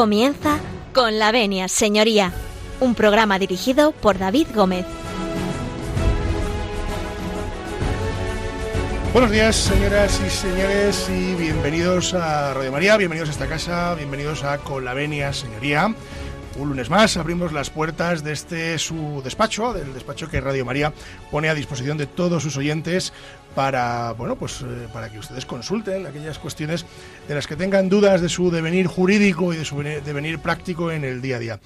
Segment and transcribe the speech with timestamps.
[0.00, 0.58] Comienza
[0.94, 2.32] con la venia, señoría,
[2.80, 4.86] un programa dirigido por David Gómez.
[9.12, 14.42] Buenos días, señoras y señores, y bienvenidos a Radio María, bienvenidos a esta casa, bienvenidos
[14.42, 15.94] a Con la Venia, señoría.
[16.56, 20.92] Un lunes más abrimos las puertas de este su despacho, del despacho que Radio María
[21.30, 23.12] pone a disposición de todos sus oyentes
[23.54, 26.84] para, bueno, pues eh, para que ustedes consulten aquellas cuestiones
[27.28, 31.04] de las que tengan dudas de su devenir jurídico y de su devenir práctico en
[31.04, 31.60] el día a día.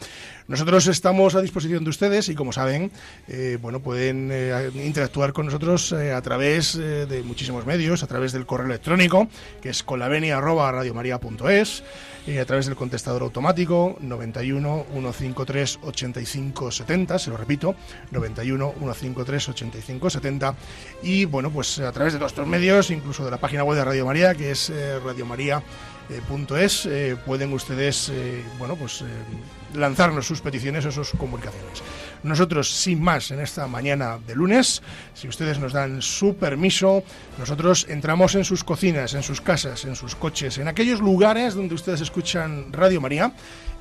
[0.48, 2.92] Nosotros estamos a disposición de ustedes y como saben,
[3.28, 8.44] eh, bueno, pueden eh, interactuar con nosotros a través de muchísimos medios, a través del
[8.44, 9.28] correo electrónico,
[9.62, 11.82] que es colavenia@radiomaria.es,
[12.26, 17.74] y a través del contestador automático 91 153 85 70, se lo repito,
[18.10, 20.54] 91 153 85 70
[21.02, 24.06] y bueno, pues a través de estos medios, incluso de la página web de Radio
[24.06, 29.04] María, que es eh, radiomaria.es, eh, pueden ustedes, eh, bueno, pues
[29.74, 31.82] lanzarnos sus peticiones o sus comunicaciones.
[32.22, 37.04] Nosotros, sin más, en esta mañana de lunes, si ustedes nos dan su permiso,
[37.38, 41.74] nosotros entramos en sus cocinas, en sus casas, en sus coches, en aquellos lugares donde
[41.74, 43.32] ustedes escuchan Radio María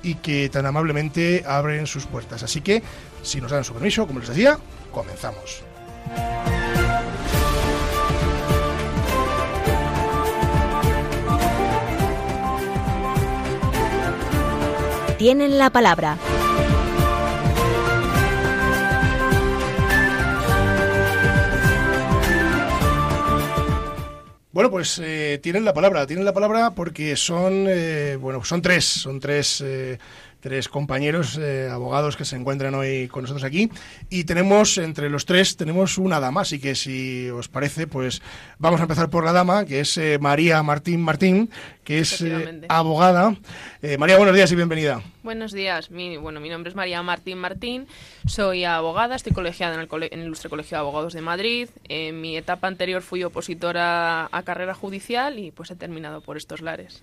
[0.03, 2.43] y que tan amablemente abren sus puertas.
[2.43, 2.83] Así que,
[3.21, 4.57] si nos dan su permiso, como les decía,
[4.91, 5.63] comenzamos.
[15.23, 16.17] Tienen la palabra.
[24.51, 28.83] Bueno, pues eh, tienen la palabra, tienen la palabra porque son, eh, bueno, son tres,
[28.83, 29.97] son tres eh,
[30.43, 33.71] tres compañeros eh, abogados que se encuentran hoy con nosotros aquí
[34.09, 38.21] y tenemos entre los tres tenemos una dama, así que si os parece, pues
[38.59, 41.49] vamos a empezar por la dama, que es eh, María Martín Martín,
[41.85, 43.37] que es eh, abogada.
[43.97, 45.01] María, buenos días y bienvenida.
[45.23, 47.87] Buenos días, mi, bueno, mi nombre es María Martín Martín,
[48.25, 51.69] soy abogada, estoy colegiada en el, en el Ilustre Colegio de Abogados de Madrid.
[51.87, 56.59] En mi etapa anterior fui opositora a carrera judicial y pues he terminado por estos
[56.59, 57.01] lares.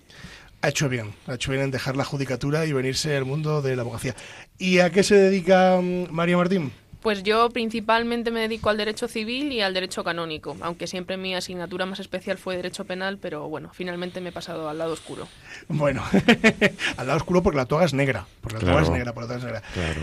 [0.63, 3.75] Ha hecho bien, ha hecho bien en dejar la judicatura y venirse al mundo de
[3.75, 4.15] la abogacía.
[4.59, 6.71] ¿Y a qué se dedica mm, María Martín?
[7.01, 11.33] Pues yo principalmente me dedico al derecho civil y al derecho canónico, aunque siempre mi
[11.33, 15.27] asignatura más especial fue derecho penal, pero bueno, finalmente me he pasado al lado oscuro.
[15.67, 16.03] Bueno,
[16.97, 19.27] al lado oscuro porque la toga es negra, porque la toga es negra, por la
[19.29, 19.63] toga es negra.
[19.73, 20.01] Claro.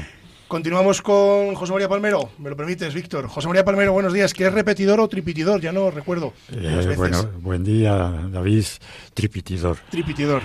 [0.48, 3.28] Continuamos con José María Palmero, me lo permites, Víctor.
[3.28, 4.32] José María Palmero, buenos días.
[4.32, 5.60] ¿Qué es repetidor o tripitidor?
[5.60, 6.32] Ya no recuerdo.
[6.50, 7.94] Eh, bueno, buen día,
[8.30, 8.64] David.
[9.12, 9.76] Tripitidor.
[9.90, 10.40] Tripitidor.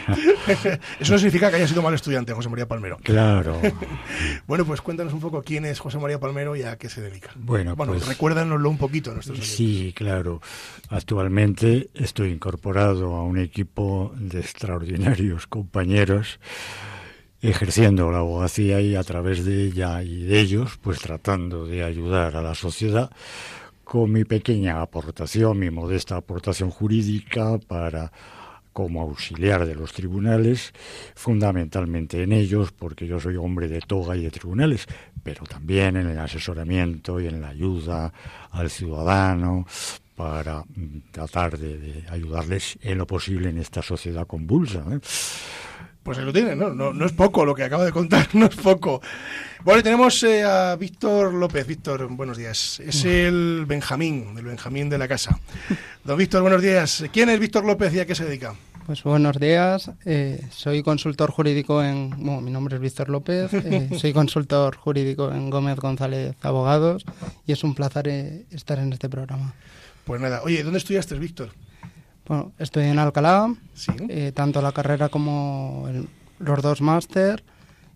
[1.00, 2.98] Eso no significa que haya sido mal estudiante, José María Palmero.
[3.02, 3.62] Claro.
[4.46, 7.32] bueno, pues cuéntanos un poco quién es José María Palmero y a qué se dedica.
[7.36, 10.42] Bueno, bueno pues, recuérdanoslo un poquito a nuestros Sí, claro.
[10.90, 16.40] Actualmente estoy incorporado a un equipo de extraordinarios compañeros
[17.50, 22.36] ejerciendo la abogacía y a través de ella y de ellos, pues tratando de ayudar
[22.36, 23.12] a la sociedad
[23.84, 28.12] con mi pequeña aportación, mi modesta aportación jurídica para
[28.72, 30.74] como auxiliar de los tribunales,
[31.16, 34.88] fundamentalmente en ellos, porque yo soy hombre de toga y de tribunales,
[35.22, 38.12] pero también en el asesoramiento y en la ayuda
[38.52, 39.68] al ciudadano
[40.16, 40.64] para
[41.12, 44.84] tratar de, ayudarles en lo posible en esta sociedad convulsa.
[44.92, 45.00] ¿eh?
[46.04, 46.74] Pues ahí lo tiene, ¿no?
[46.74, 47.06] ¿no?
[47.06, 49.02] es poco lo que acaba de contar, no es poco.
[49.64, 51.66] Bueno, tenemos eh, a Víctor López.
[51.66, 52.82] Víctor, buenos días.
[52.82, 55.40] Es el Benjamín, el Benjamín de la casa.
[56.04, 57.06] Don Víctor, buenos días.
[57.14, 58.54] ¿Quién es Víctor López y a qué se dedica?
[58.86, 59.90] Pues buenos días.
[60.04, 62.10] Eh, soy consultor jurídico en.
[62.10, 63.54] Bueno, mi nombre es Víctor López.
[63.64, 67.06] Eh, soy consultor jurídico en Gómez González Abogados
[67.48, 68.10] y es un placer
[68.52, 69.54] estar en este programa.
[70.04, 70.42] Pues nada.
[70.44, 71.52] Oye, ¿dónde estudiaste, Víctor?
[72.28, 73.54] Bueno, estoy en Alcalá,
[74.08, 75.90] eh, tanto la carrera como
[76.40, 77.44] los dos máster.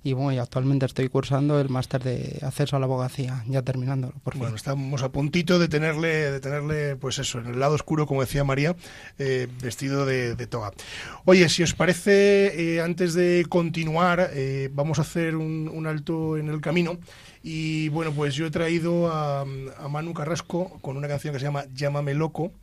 [0.04, 4.14] Y bueno, actualmente estoy cursando el máster de acceso a la abogacía, ya terminándolo.
[4.24, 8.06] Por bueno, estamos a puntito de tenerle, de tenerle, pues eso, en el lado oscuro,
[8.06, 8.76] como decía María,
[9.18, 10.72] eh, vestido de, toga.
[11.26, 14.32] Oye, si os parece, eh, antes de continuar,
[14.72, 17.00] vamos a hacer un, alto en el camino.
[17.44, 21.46] Y bueno, pues yo he traído a, a Manu Carrasco con una canción que se
[21.46, 22.54] llama Llámame Loco.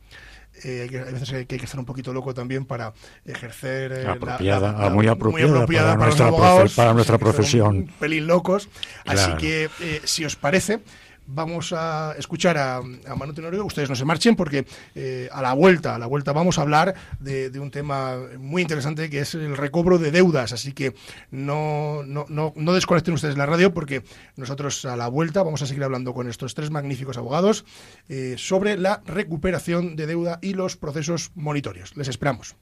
[0.63, 2.93] Eh, hay, que, veces hay que, estar un poquito loco también para
[3.25, 7.77] ejercer eh, apropiada, muy, apropiada para, nuestra, para nuestra profesión.
[7.77, 8.69] Un pelín locos.
[9.05, 10.79] Así que, eh, si os parece,
[11.27, 13.65] vamos a escuchar a, a Manu Tenorio.
[13.65, 16.95] Ustedes no se marchen porque eh, a la vuelta, a la vuelta vamos a hablar
[17.19, 20.53] de, un tema muy interesante que es el recobro de deudas.
[20.53, 20.95] Así que
[21.31, 24.03] no, no, no, no, desconecten ustedes la radio porque
[24.35, 27.65] nosotros a la vuelta vamos a seguir hablando con estos tres magníficos abogados
[28.09, 31.95] eh, sobre la recuperación de deuda y los procesos monitorios.
[31.95, 32.55] Les esperamos.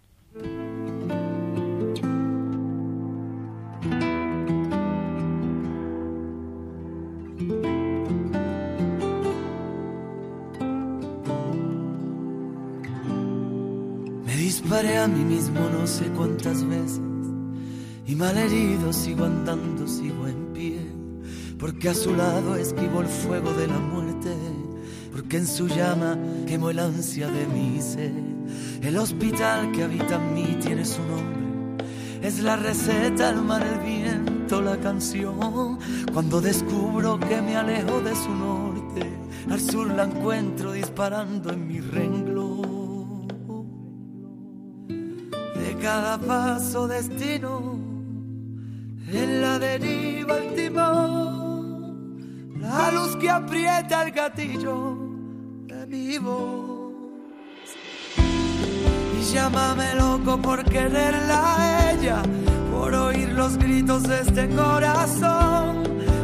[14.63, 17.01] Mataré a mí mismo no sé cuántas veces.
[18.05, 20.79] Y malherido sigo andando, sigo en pie,
[21.59, 24.35] porque a su lado esquivo el fuego de la muerte,
[25.11, 26.17] porque en su llama
[26.47, 28.11] quemo el ansia de mi ser.
[28.81, 31.85] El hospital que habita en mí tiene su nombre,
[32.21, 35.77] es la receta, el mar, el viento, la canción.
[36.13, 39.13] Cuando descubro que me alejo de su norte,
[39.49, 42.22] al sur la encuentro disparando en mi renglón
[45.83, 47.77] cada paso destino,
[49.11, 52.21] en la deriva el timón,
[52.61, 54.97] la luz que aprieta el gatillo
[55.67, 56.93] de mi voz.
[58.15, 62.23] Y llámame loco por quererla a ella,
[62.71, 65.83] por oír los gritos de este corazón.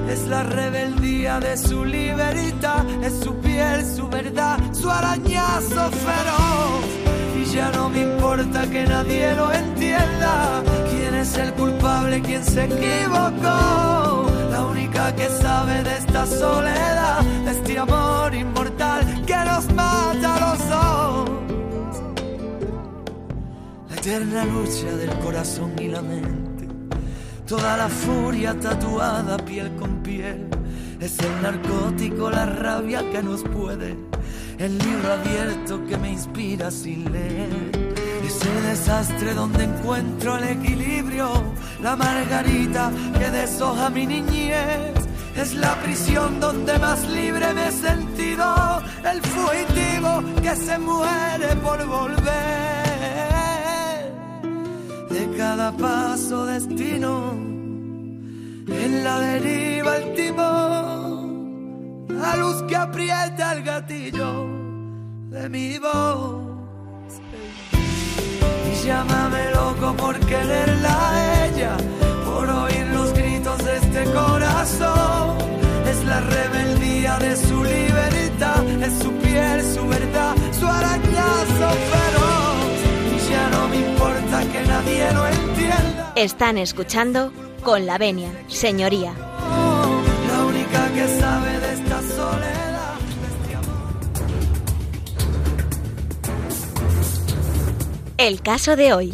[0.10, 7.09] Es la rebeldía de su libertad, es su piel, su verdad, su arañazo feroz
[7.46, 10.64] ya no me importa que nadie lo entienda.
[10.90, 12.22] ¿Quién es el culpable?
[12.22, 14.28] ¿Quién se equivocó?
[14.52, 20.40] La única que sabe de esta soledad, de este amor inmortal que nos mata a
[20.46, 21.30] los dos.
[23.90, 26.68] La eterna lucha del corazón y la mente,
[27.48, 30.48] toda la furia tatuada piel con piel.
[31.00, 34.10] Es el narcótico, la rabia que nos puede
[34.60, 37.72] el libro abierto que me inspira sin leer.
[38.26, 41.30] Ese desastre donde encuentro el equilibrio,
[41.82, 44.94] la margarita que deshoja mi niñez.
[45.36, 51.86] Es la prisión donde más libre me he sentido, el fugitivo que se muere por
[51.88, 52.20] volver.
[55.10, 57.32] De cada paso destino,
[58.68, 61.09] en la deriva el timón
[62.20, 64.48] la luz que aprieta el gatillo
[65.30, 66.50] de mi voz.
[68.72, 71.78] Y llámame loco por quererla a ella,
[72.26, 75.38] por oír los gritos de este corazón.
[75.90, 82.78] Es la rebeldía de su libertad, es su piel, su verdad, su arañazo feroz.
[83.16, 86.14] Y ya no me importa que nadie lo entienda.
[86.16, 87.32] Están escuchando
[87.64, 89.14] con la venia, señoría.
[89.14, 91.19] la única que
[98.20, 99.14] El caso de hoy.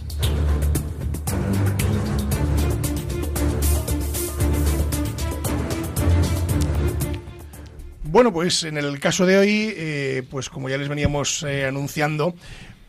[8.02, 12.34] Bueno, pues en el caso de hoy, eh, pues como ya les veníamos eh, anunciando,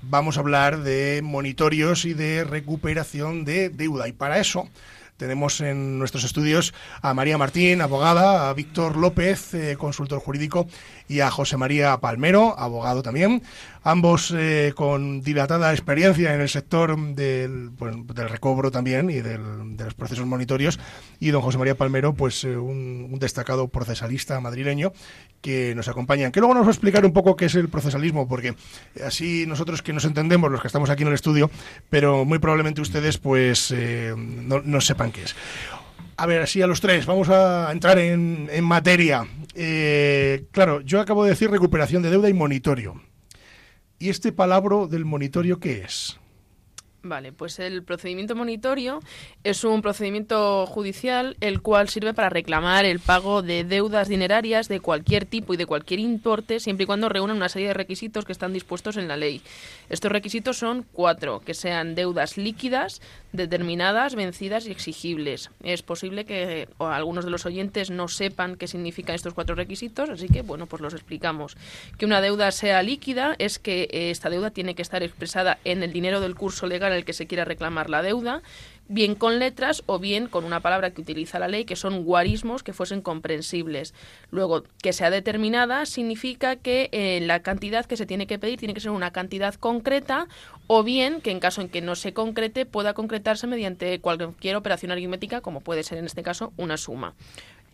[0.00, 4.08] vamos a hablar de monitorios y de recuperación de deuda.
[4.08, 4.70] Y para eso
[5.16, 10.66] tenemos en nuestros estudios a María Martín, abogada, a Víctor López, eh, consultor jurídico,
[11.08, 13.42] y a José María Palmero, abogado también.
[13.82, 19.84] Ambos eh, con dilatada experiencia en el sector del, del recobro también y del, de
[19.84, 20.78] los procesos monitorios,
[21.20, 24.92] y don José María Palmero, pues eh, un, destacado procesalista madrileño
[25.40, 28.28] que nos acompaña, que luego nos va a explicar un poco qué es el procesalismo,
[28.28, 28.54] porque
[29.04, 31.50] así nosotros que nos entendemos, los que estamos aquí en el estudio,
[31.88, 33.74] pero muy probablemente ustedes pues
[34.16, 35.05] no, no sepan
[36.16, 39.26] A ver, así a los tres, vamos a entrar en, materia.
[40.52, 43.00] claro, yo acabo de decir recuperación de deuda y monitorio.
[43.98, 46.18] ¿Y este palabra del monitorio qué es?
[47.08, 49.00] Vale, pues el procedimiento monitorio
[49.44, 54.80] es un procedimiento judicial el cual sirve para reclamar el pago de deudas dinerarias de
[54.80, 58.32] cualquier tipo y de cualquier importe siempre y cuando reúnan una serie de requisitos que
[58.32, 59.40] están dispuestos en la ley.
[59.88, 63.00] Estos requisitos son cuatro, que sean deudas líquidas,
[63.36, 65.50] determinadas, vencidas y exigibles.
[65.62, 70.28] Es posible que algunos de los oyentes no sepan qué significan estos cuatro requisitos, así
[70.28, 71.56] que bueno, pues los explicamos.
[71.98, 75.82] Que una deuda sea líquida es que eh, esta deuda tiene que estar expresada en
[75.82, 78.42] el dinero del curso legal el que se quiera reclamar la deuda
[78.88, 82.62] bien con letras o bien con una palabra que utiliza la ley, que son guarismos
[82.62, 83.94] que fuesen comprensibles.
[84.30, 88.74] Luego, que sea determinada significa que eh, la cantidad que se tiene que pedir tiene
[88.74, 90.28] que ser una cantidad concreta
[90.66, 94.92] o bien que en caso en que no se concrete pueda concretarse mediante cualquier operación
[94.92, 97.14] aritmética, como puede ser en este caso una suma.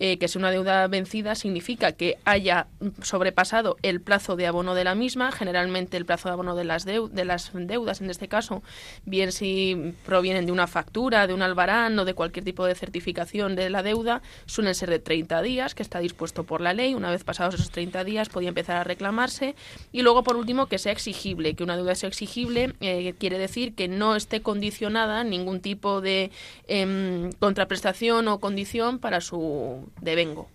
[0.04, 2.66] Eh, que sea una deuda vencida significa que haya
[3.02, 6.84] sobrepasado el plazo de abono de la misma, generalmente el plazo de abono de las,
[6.84, 8.64] de las deudas, en este caso,
[9.04, 13.54] bien si provienen de una factura, de un albarán o de cualquier tipo de certificación
[13.54, 16.94] de la deuda, suelen ser de 30 días, que está dispuesto por la ley.
[16.94, 19.54] Una vez pasados esos 30 días, podía empezar a reclamarse.
[19.92, 23.76] Y luego, por último, que sea exigible, que una deuda sea exigible eh, quiere decir
[23.76, 26.32] que no esté condicionada ningún tipo de
[26.66, 30.48] em, contraprestación o condición para su de vengo.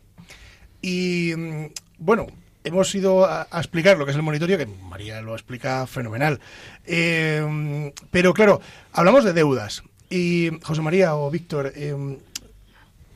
[0.81, 1.65] Y mm,
[1.99, 2.27] bueno,
[2.63, 6.39] hemos ido a, explicar lo que es el monitorio, que María lo explica fenomenal.
[6.85, 8.61] Eh, pero claro,
[8.93, 9.83] hablamos de deudas.
[10.09, 12.17] Y José María o Víctor, eh,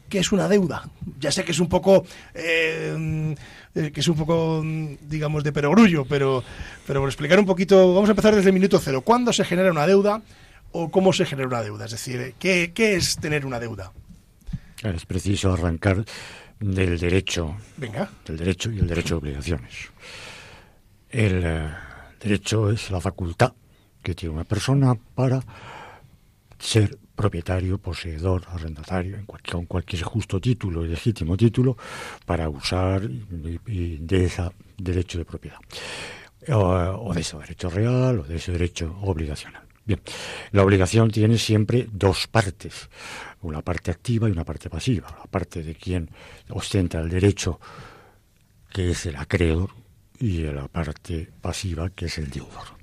[0.10, 0.90] ¿qué es una deuda?
[1.20, 2.06] Ya sé que es un poco...
[2.34, 3.36] Eh,
[3.74, 6.44] que es un poco, digamos, de perogrullo, pero,
[6.86, 9.00] pero por explicar un poquito, vamos a empezar desde el minuto cero.
[9.00, 10.22] ¿Cuándo se genera una deuda
[10.74, 11.86] o cómo se genera una deuda?
[11.86, 13.94] Es decir, ¿qué, qué es tener una deuda?
[14.84, 16.04] Es preciso arrancar
[16.60, 18.10] del derecho, Venga.
[18.26, 19.90] del derecho y el derecho de obligaciones.
[21.10, 21.70] El eh,
[22.20, 23.54] derecho es la facultad
[24.02, 25.44] que tiene una persona para
[26.58, 31.78] ser propietario, poseedor, arrendatario, en cualquier, con cualquier justo título y legítimo título,
[32.26, 35.60] para usar de ese derecho de propiedad.
[36.50, 39.62] O, de ese derecho real o de ese derecho obligacional.
[39.86, 40.00] Bien,
[40.52, 42.90] la obligación tiene siempre dos partes
[43.42, 45.16] una parte activa y una parte pasiva.
[45.20, 46.10] La parte de quien
[46.50, 47.60] ostenta el derecho,
[48.72, 49.72] que es el acreedor,
[50.20, 52.80] y la parte pasiva, que es el deudor.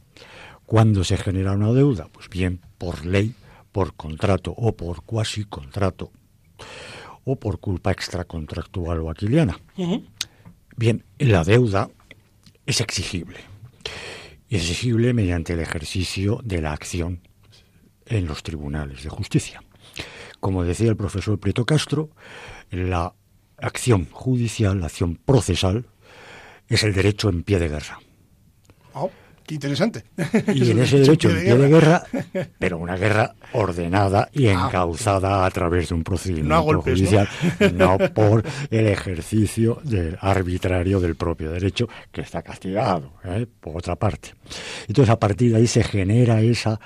[0.66, 2.08] ¿Cuándo se genera una deuda?
[2.12, 3.34] Pues bien, por ley,
[3.72, 6.10] por contrato o por cuasi contrato,
[7.24, 9.60] o por culpa extracontractual o aquiliana.
[10.76, 11.88] Bien, la deuda
[12.66, 13.38] es exigible.
[14.50, 17.20] Es exigible mediante el ejercicio de la acción
[18.06, 19.62] en los tribunales de justicia.
[20.40, 22.10] Como decía el profesor Prieto Castro,
[22.70, 23.14] la
[23.56, 25.86] acción judicial, la acción procesal,
[26.68, 27.98] es el derecho en pie de guerra.
[28.94, 29.10] Oh,
[29.48, 30.04] qué interesante.
[30.54, 32.04] Y en ese derecho en pie de guerra,
[32.58, 37.28] pero una guerra ordenada y ah, encauzada a través de un procedimiento judicial,
[37.72, 37.96] ¿no?
[38.14, 43.46] por el ejercicio del arbitrario del propio derecho que está castigado, ¿eh?
[43.60, 44.34] por otra parte.
[44.86, 46.78] Entonces, a partir de ahí se genera esa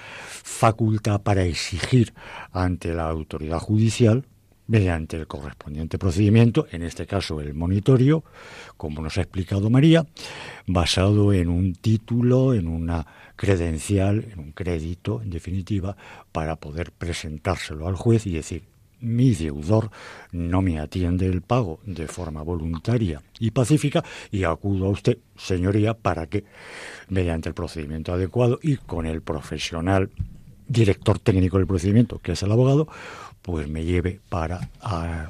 [0.45, 2.15] facultad para exigir
[2.53, 4.25] ante la autoridad judicial
[4.73, 8.25] mediante el correspondiente procedimiento, en este caso el monitorio,
[8.79, 10.07] como nos ha explicado María,
[10.67, 15.95] basado en un título, en una credencial, en un crédito, en definitiva,
[16.33, 18.63] para poder presentárselo al juez y decir,
[18.99, 19.91] mi deudor
[20.31, 25.93] no me atiende el pago de forma voluntaria y pacífica y acudo a usted, señoría,
[25.93, 26.45] para que,
[27.11, 30.09] mediante el procedimiento adecuado y con el profesional
[30.67, 32.89] director técnico del procedimiento, que es el abogado,
[33.43, 34.71] pues me lleve para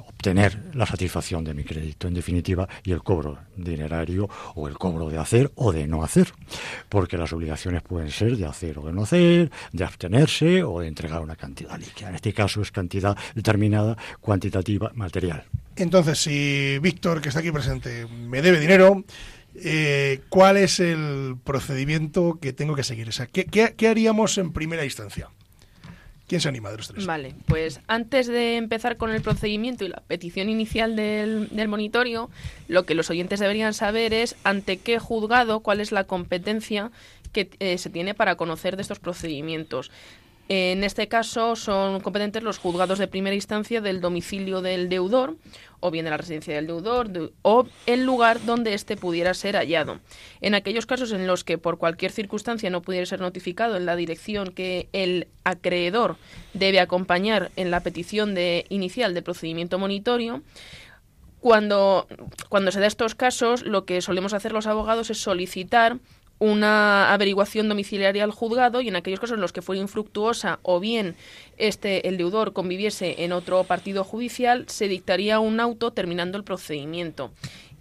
[0.07, 5.09] obtener la satisfacción de mi crédito, en definitiva, y el cobro dinerario o el cobro
[5.09, 6.33] de hacer o de no hacer,
[6.89, 10.89] porque las obligaciones pueden ser de hacer o de no hacer, de abstenerse o de
[10.89, 12.11] entregar una cantidad líquida.
[12.11, 15.45] En este caso es cantidad determinada, cuantitativa, material.
[15.77, 19.05] Entonces, si Víctor, que está aquí presente, me debe dinero,
[19.55, 23.09] eh, ¿cuál es el procedimiento que tengo que seguir?
[23.09, 25.31] O sea, ¿qué, haríamos en primera instancia?
[26.29, 27.05] ¿Quién se anima de los tres?
[27.05, 32.31] Vale, pues antes de empezar con el procedimiento y la petición inicial del, monitorio,
[32.69, 36.91] lo que los oyentes deberían saber es ante qué juzgado, cuál es la competencia
[37.33, 39.91] que eh, se tiene para conocer de estos procedimientos.
[40.55, 45.39] En este caso son competentes los juzgados de primera instancia del domicilio del deudor
[45.81, 50.01] o bien de la residencia del deudor o el lugar donde éste pudiera ser hallado.
[50.43, 53.97] En aquellos casos en los que por cualquier circunstancia no pudiera ser notificado en la
[53.97, 56.19] dirección que el acreedor
[56.53, 60.43] debe acompañar en la petición de inicial de procedimiento monitorio,
[61.41, 62.07] cuando,
[62.51, 65.97] cuando se da estos casos, lo que solemos hacer los abogados es solicitar
[66.39, 70.81] una averiguación domiciliaria al juzgado y en aquellos casos en los que fuera infructuosa o
[70.81, 71.15] bien
[71.57, 77.31] este el deudor conviviese en otro partido judicial, se dictaría un auto terminando el procedimiento.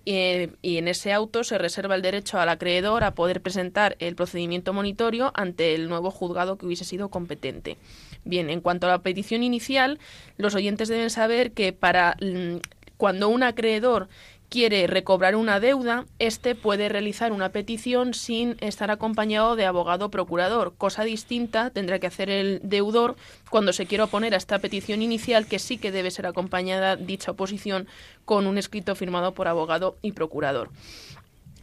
[0.05, 4.15] Eh, y en ese auto se reserva el derecho al acreedor a poder presentar el
[4.15, 7.77] procedimiento monitorio ante el nuevo juzgado que hubiese sido competente.
[8.24, 10.00] Bien, en cuanto a la petición inicial,
[10.38, 12.58] los oyentes deben saber que para mm,
[12.98, 14.10] cuando un acreedor
[14.51, 20.74] quiere recobrar una deuda, éste puede realizar una petición sin estar acompañado de abogado procurador.
[20.77, 23.15] Cosa distinta tendrá que hacer el deudor
[23.50, 27.31] cuando se quiera oponer a esta petición inicial, que sí que debe ser acompañada dicha
[27.31, 27.88] oposición
[28.25, 30.70] con un escrito firmado por abogado y procurador.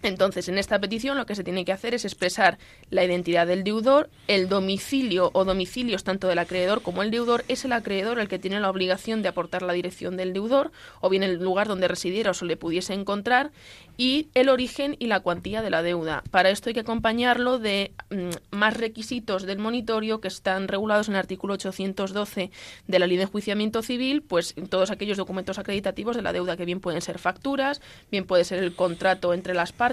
[0.03, 2.59] Entonces, en esta petición lo que se tiene que hacer es expresar
[2.91, 7.65] la identidad del deudor, el domicilio o domicilios tanto del acreedor como el deudor, es
[7.65, 11.23] el acreedor el que tiene la obligación de aportar la dirección del deudor o bien
[11.23, 13.51] el lugar donde residiera o se le pudiese encontrar
[13.97, 16.23] y el origen y la cuantía de la deuda.
[16.31, 21.15] Para esto hay que acompañarlo de mm, más requisitos del monitorio que están regulados en
[21.15, 22.53] el artículo 812
[22.87, 26.65] de la Ley de Enjuiciamiento Civil, pues todos aquellos documentos acreditativos de la deuda que
[26.65, 29.88] bien pueden ser facturas, bien puede ser el contrato entre las partes,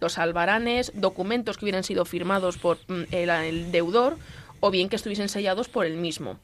[0.00, 4.18] los albaranes, documentos que hubieran sido firmados por mm, el, deudor
[4.60, 6.38] o bien que estuviesen sellados por el mismo.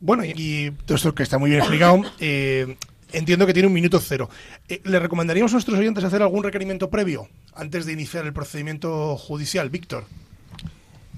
[0.00, 2.76] Bueno, y todo esto que está muy bien explicado, eh,
[3.12, 4.28] entiendo que tiene un minuto cero.
[4.68, 9.16] Eh, ¿Le recomendaríamos a nuestros oyentes hacer algún requerimiento previo antes de iniciar el procedimiento
[9.16, 10.04] judicial, Víctor?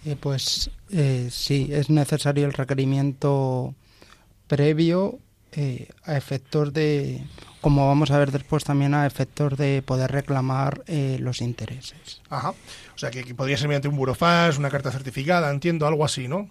[0.06, 3.74] Eh, pues eh, sí, es necesario el requerimiento
[4.46, 5.18] previo
[5.50, 7.24] eh, a efectos de,
[7.66, 12.22] como vamos a ver después, también a efectos de poder reclamar eh, los intereses.
[12.30, 12.50] Ajá.
[12.50, 16.28] O sea, que, que podría ser mediante un burofax, una carta certificada, entiendo, algo así,
[16.28, 16.48] ¿no?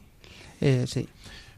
[0.60, 1.08] Eh, sí.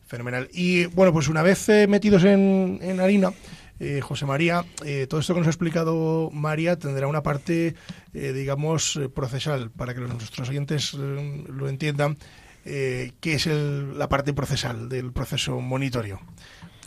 [0.06, 0.48] Fenomenal.
[0.54, 3.32] Y bueno, pues una vez eh, metidos en, en harina,
[3.80, 7.74] eh, José María, eh, todo esto que nos ha explicado María tendrá una parte,
[8.14, 12.16] eh, digamos, procesal, para que los- nuestros oyentes eh, lo entiendan,
[12.64, 16.20] eh, qué es el- la parte procesal del proceso monitorio,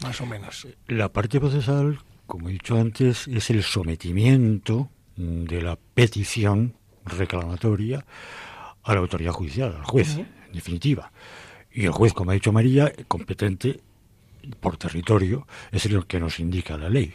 [0.04, 0.68] más o menos.
[0.86, 1.98] La parte procesal,
[2.30, 8.06] como he dicho antes, es el sometimiento de la petición reclamatoria
[8.84, 11.10] a la autoridad judicial, al juez, en definitiva.
[11.72, 13.80] Y el juez, como ha dicho María, competente
[14.61, 17.14] por territorio, es el que nos indica la ley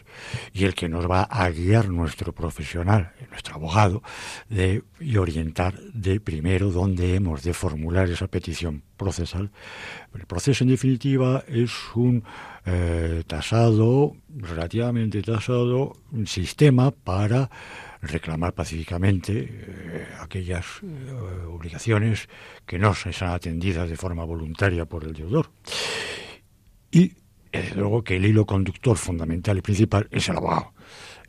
[0.54, 4.04] y el que nos va a guiar nuestro profesional, nuestro abogado,
[4.50, 9.52] de, y orientar de primero dónde hemos de formular esa petición procesal.
[10.14, 12.24] El proceso, en definitiva, es un
[12.66, 17.50] eh, tasado, relativamente tasado, un sistema para
[18.02, 21.12] reclamar pacíficamente eh, aquellas eh,
[21.48, 22.30] obligaciones
[22.66, 25.50] que no se sean atendidas de forma voluntaria por el deudor.
[26.92, 27.14] Y
[27.52, 30.74] desde luego que el hilo conductor fundamental y principal es el abogado.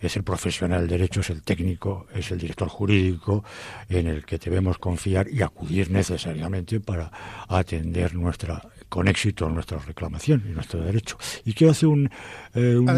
[0.00, 3.42] Es el profesional del derecho, es el técnico, es el director jurídico
[3.88, 7.10] en el que debemos confiar y acudir necesariamente para
[7.48, 11.16] atender nuestra con éxito nuestra reclamación y nuestro derecho.
[11.44, 12.10] Y quiero hacer un,
[12.54, 12.88] eh, un-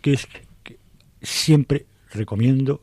[0.00, 0.26] que es
[0.62, 0.78] que
[1.20, 2.82] siempre recomiendo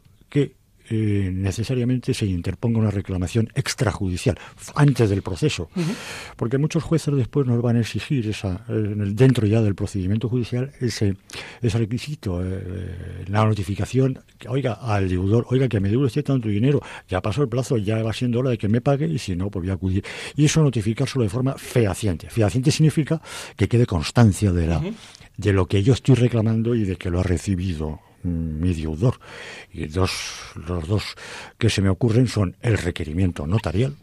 [0.89, 4.37] eh, necesariamente se interponga una reclamación extrajudicial
[4.75, 5.69] antes del proceso,
[6.35, 10.71] porque muchos jueces después nos van a exigir esa, eh, dentro ya del procedimiento judicial
[10.79, 11.15] ese,
[11.61, 16.81] ese requisito, eh, la notificación, oiga, al deudor, oiga, que me deuda usted tanto dinero,
[17.07, 19.49] ya pasó el plazo, ya va siendo hora de que me pague y si no,
[19.49, 20.03] pues voy a acudir.
[20.35, 22.29] Y eso notificárselo de forma fehaciente.
[22.29, 23.21] Fehaciente significa
[23.55, 24.81] que quede constancia de la
[25.37, 29.19] de lo que yo estoy reclamando y de que lo ha recibido mi deudor.
[29.71, 30.11] Y dos,
[30.55, 31.03] los dos
[31.57, 33.95] que se me ocurren son el requerimiento notarial,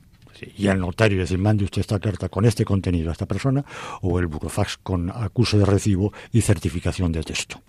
[0.56, 3.64] y al notario decir, mande usted esta carta con este contenido a esta persona,
[4.02, 7.60] o el burofax con acuse de recibo y certificación de texto.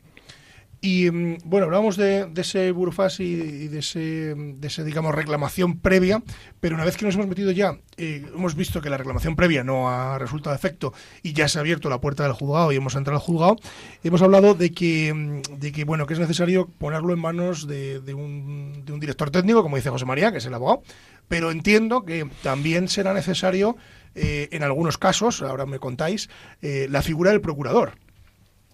[0.82, 4.00] Y mm, bueno, hablábamos de, de ese burofax y, de, ese,
[4.36, 6.22] de ese, digamos, reclamación previa,
[6.60, 9.64] pero una vez que nos hemos metido ya, eh, hemos visto que la reclamación previa
[9.64, 12.96] no ha resultado efecto y ya se ha abierto la puerta del juzgado y hemos
[12.96, 13.56] entrado al juzgado,
[14.04, 18.00] hemos hablado de que, mm, de que bueno, que es necesario ponerlo en manos de,
[18.00, 20.84] de un director técnico, como dice José María, que es el abogado,
[21.28, 23.76] pero entiendo que también será necesario,
[24.16, 26.30] eh, en algunos casos, ahora me contáis,
[26.62, 27.94] eh, la figura del procurador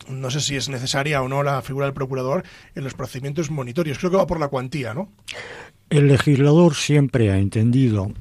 [0.08, 2.44] no sé si es necesaria o no la figura del procurador
[2.76, 3.98] en los procedimientos monitorios.
[3.98, 5.10] Creo que va por la cuantía, ¿no?
[5.90, 8.12] El legislador siempre ha entendido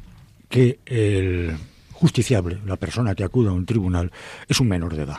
[0.48, 1.56] que el
[1.92, 4.11] justiciable, la persona que acude a un tribunal,
[4.48, 5.18] es un menor de edad.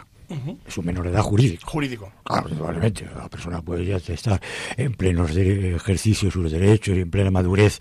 [0.65, 1.69] Es un menor de edad jurídico.
[1.69, 2.11] Jurídico.
[2.23, 4.41] Claro, indudablemente, la persona puede ya estar
[4.75, 7.77] en plenos de ejercicio de sus derechos y en plena madurez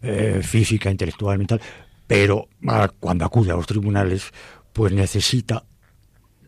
[0.00, 1.60] eh, física, intelectual, mental,
[2.06, 4.32] pero ah, cuando acude a los tribunales,
[4.72, 5.64] pues necesita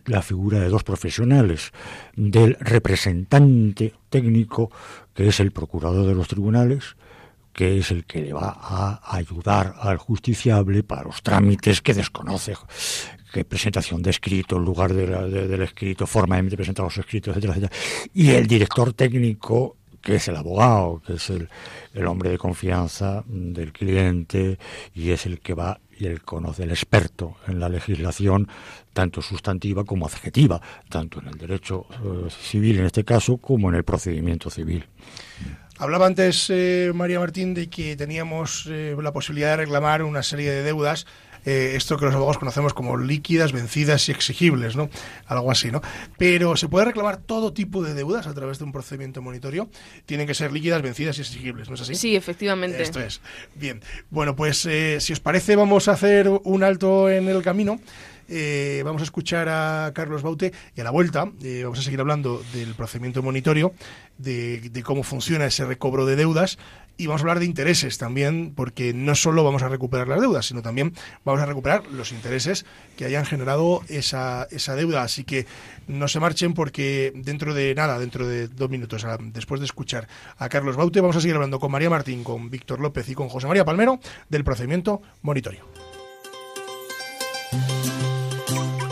[0.06, 1.72] la figura de dos profesionales,
[2.16, 4.70] del representante técnico,
[5.14, 6.96] que es el procurador de los tribunales,
[7.52, 12.54] que es el que le va a ayudar al justiciable para los trámites que desconoce,
[13.32, 17.36] que presentación de escrito, lugar de la- de- del escrito, forma de presentar los escritos,
[17.36, 17.80] etcétera, etcétera.
[18.14, 21.48] Y el director técnico, que es el abogado, que es el,
[21.94, 24.58] el hombre de confianza del cliente
[24.94, 28.48] y es el que va y el conoce, el experto en la legislación,
[28.92, 33.76] tanto sustantiva como adjetiva, tanto en el derecho eh, civil en este caso como en
[33.76, 34.86] el procedimiento civil.
[35.78, 40.50] Hablaba antes eh, María Martín de que teníamos eh, la posibilidad de reclamar una serie
[40.50, 41.06] de deudas,
[41.44, 44.90] eh, esto que los abogados conocemos como líquidas, vencidas y exigibles, ¿no?
[45.26, 45.80] Algo así, ¿no?
[46.18, 49.68] Pero se puede reclamar todo tipo de deudas a través de un procedimiento monitorio.
[50.06, 51.94] Tienen que ser líquidas, vencidas y exigibles, ¿no es así?
[51.94, 52.82] Sí, efectivamente.
[52.82, 53.20] Esto es.
[53.54, 53.80] Bien.
[54.10, 57.80] Bueno, pues eh, si os parece, vamos a hacer un alto en el camino.
[58.32, 61.98] Eh, vamos a escuchar a Carlos Baute y a la vuelta eh, vamos a seguir
[61.98, 63.74] hablando del procedimiento monitorio,
[64.18, 66.56] de, de cómo funciona ese recobro de deudas
[67.00, 70.46] y vamos a hablar de intereses también, porque no solo vamos a recuperar las deudas,
[70.46, 70.92] sino también
[71.24, 75.02] vamos a recuperar los intereses que hayan generado esa, esa deuda.
[75.02, 75.46] Así que
[75.88, 80.06] no se marchen porque dentro de nada, dentro de dos minutos, a- después de escuchar
[80.36, 83.28] a Carlos Baute, vamos a seguir hablando con María Martín, con Víctor López y con
[83.28, 85.64] José María Palmero del procedimiento monitorio.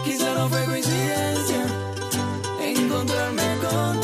[0.05, 1.67] Quizá no fue coincidencia
[2.63, 4.01] encontrarme con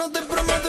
[0.00, 0.59] não tem problema.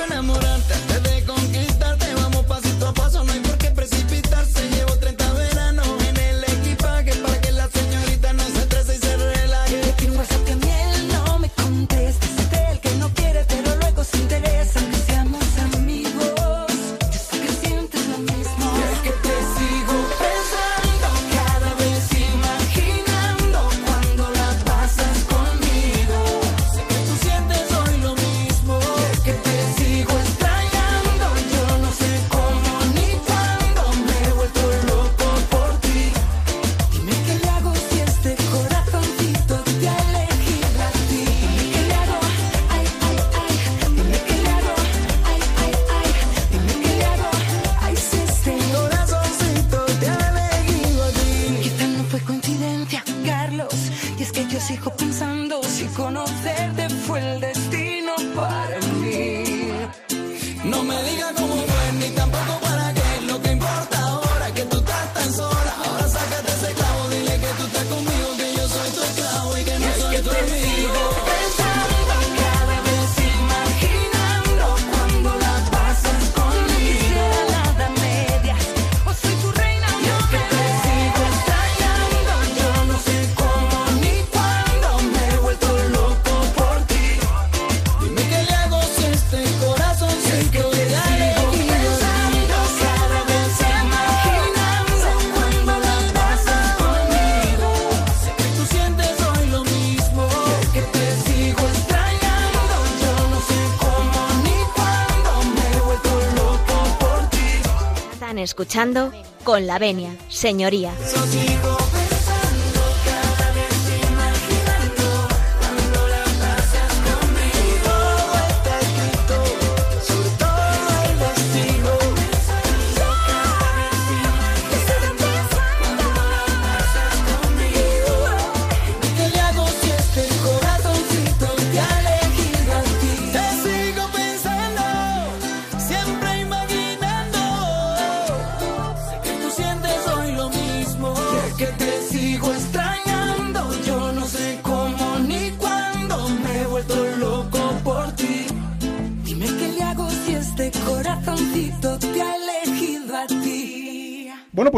[108.51, 109.13] Escuchando
[109.45, 110.91] con la venia, señoría.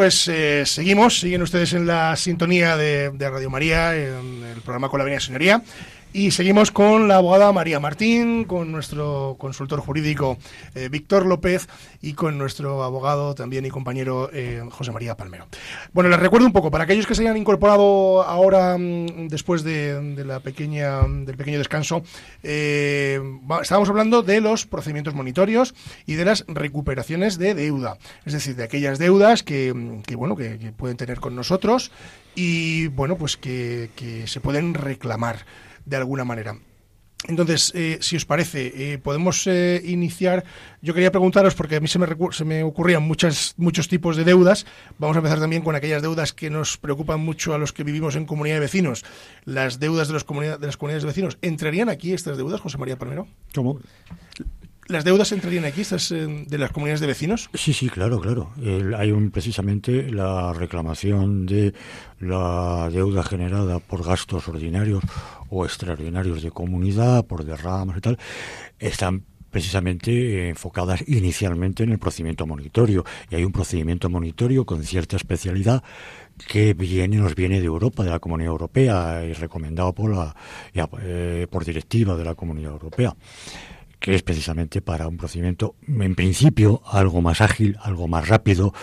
[0.03, 4.89] Pues eh, seguimos, siguen ustedes en la sintonía de, de, Radio María, en el programa
[4.89, 5.63] Con la Avenida Señoría.
[6.15, 10.37] Y seguimos con la abogada María Martín, con nuestro consultor jurídico
[10.75, 11.67] eh, Víctor López
[12.03, 15.47] y con nuestro abogado también y compañero eh, José María Palmero.
[15.91, 20.23] Bueno, les recuerdo un poco, para aquellos que se hayan incorporado ahora mm, después de,
[20.23, 22.03] la pequeña, del pequeño descanso,
[22.43, 23.19] eh,
[23.63, 25.73] estábamos hablando de los procedimientos monitorios
[26.05, 30.71] y de las recuperaciones de deuda, es decir, de aquellas deudas que, que bueno, que,
[30.77, 31.91] pueden tener con nosotros
[32.35, 33.89] y bueno, pues que
[34.27, 35.45] se pueden reclamar
[35.85, 36.55] de alguna manera.
[37.27, 40.43] Entonces, eh, si os parece, eh, podemos eh, iniciar.
[40.81, 44.25] Yo quería preguntaros, porque a mí se me, se me ocurrían muchas, muchos tipos de
[44.25, 44.65] deudas.
[44.99, 48.15] Vamos a empezar también con aquellas deudas que nos preocupan mucho a los que vivimos
[48.17, 49.05] en comunidad de vecinos.
[49.45, 51.37] Las deudas de, los de las comunidades de vecinos.
[51.41, 53.27] ¿Entrarían aquí estas deudas, José María Palmero?
[53.55, 53.79] ¿Cómo?
[54.87, 57.49] ¿Las deudas entrarían aquí, estas eh, de las comunidades de vecinos?
[57.53, 58.51] Sí, sí, claro, claro.
[58.97, 61.73] hay un, precisamente la reclamación de
[62.19, 65.03] la deuda generada por gastos ordinarios
[65.49, 68.17] o extraordinarios de comunidad, por derramas y tal,
[68.79, 73.05] están precisamente enfocadas inicialmente en el procedimiento monitorio.
[73.29, 75.83] Y hay un procedimiento monitorio con cierta especialidad
[76.47, 80.35] que viene, nos viene de Europa, de la Comunidad Europea, y recomendado por, la,
[81.03, 83.15] eh, por directiva de la Comunidad Europea
[84.03, 88.73] que es precisamente para un procedimiento, en principio, algo más ágil, algo más rápido,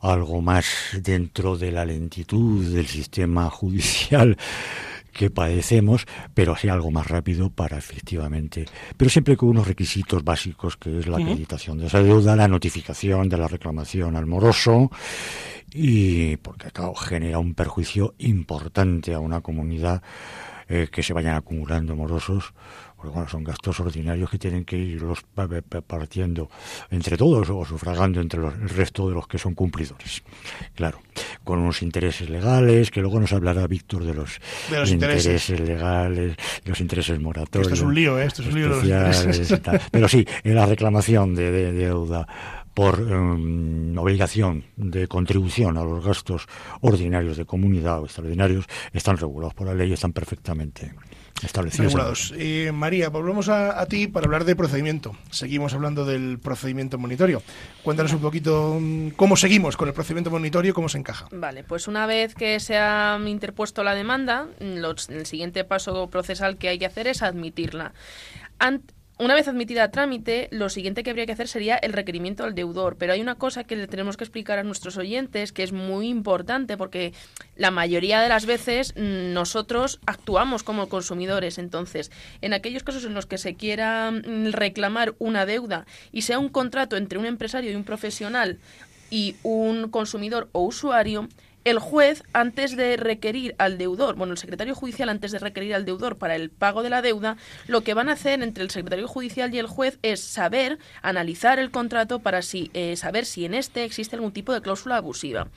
[0.00, 0.64] algo más
[1.02, 4.38] dentro de la lentitud del sistema judicial
[5.12, 8.64] que padecemos, pero así algo más rápido para efectivamente,
[8.96, 13.28] pero siempre con unos requisitos básicos que es la acreditación de esa deuda, la notificación
[13.28, 14.90] de la reclamación al moroso
[15.74, 20.02] y porque claro, genera un perjuicio importante a una comunidad
[20.66, 22.54] eh, que se vayan acumulando morosos
[23.02, 25.24] porque bueno, son gastos ordinarios que tienen que irlos
[25.88, 26.48] partiendo
[26.88, 30.22] entre todos o sufragando entre los, el resto de los que son cumplidores.
[30.76, 31.00] Claro,
[31.42, 34.40] con unos intereses legales, que luego nos hablará Víctor de los,
[34.88, 35.50] intereses.
[35.58, 37.72] legales, los intereses moratorios.
[37.72, 38.26] Esto es un lío, ¿eh?
[38.26, 38.70] esto es un lío.
[39.90, 42.28] Pero sí, en la reclamación de, de, deuda
[42.74, 46.46] por um, obligación de contribución a los gastos
[46.80, 50.94] ordinarios de comunidad o extraordinarios están regulados por la ley, están perfectamente
[51.42, 52.32] establecidos.
[52.36, 55.16] Eh, María, volvemos a, ti para hablar de procedimiento.
[55.30, 57.42] Seguimos hablando del procedimiento monitorio.
[57.82, 61.26] Cuéntanos un poquito mm, cómo seguimos con el procedimiento monitorio, cómo se encaja.
[61.32, 66.68] Vale, pues una vez que se ha interpuesto la demanda, el siguiente paso procesal que
[66.68, 67.92] hay que hacer es admitirla.
[69.18, 72.96] Una vez admitida trámite, lo siguiente que habría que hacer sería el requerimiento al deudor.
[72.98, 76.08] Pero hay una cosa que le tenemos que explicar a nuestros oyentes que es muy
[76.08, 77.12] importante porque
[77.54, 81.58] la mayoría de las veces nosotros actuamos como consumidores.
[81.58, 86.38] Entonces, en aquellos casos en los que se quiera mm, reclamar una deuda y sea
[86.38, 88.58] un contrato entre un empresario y un profesional
[89.10, 91.28] y un consumidor o usuario,
[91.64, 95.84] el juez, antes de requerir al deudor, bueno, el secretario judicial, antes de requerir al
[95.84, 99.08] deudor para el pago de la deuda, lo que van a hacer entre el secretario
[99.08, 103.84] judicial y el juez es saber, analizar el contrato para eh, saber si en este
[103.84, 105.48] existe algún tipo de cláusula abusiva.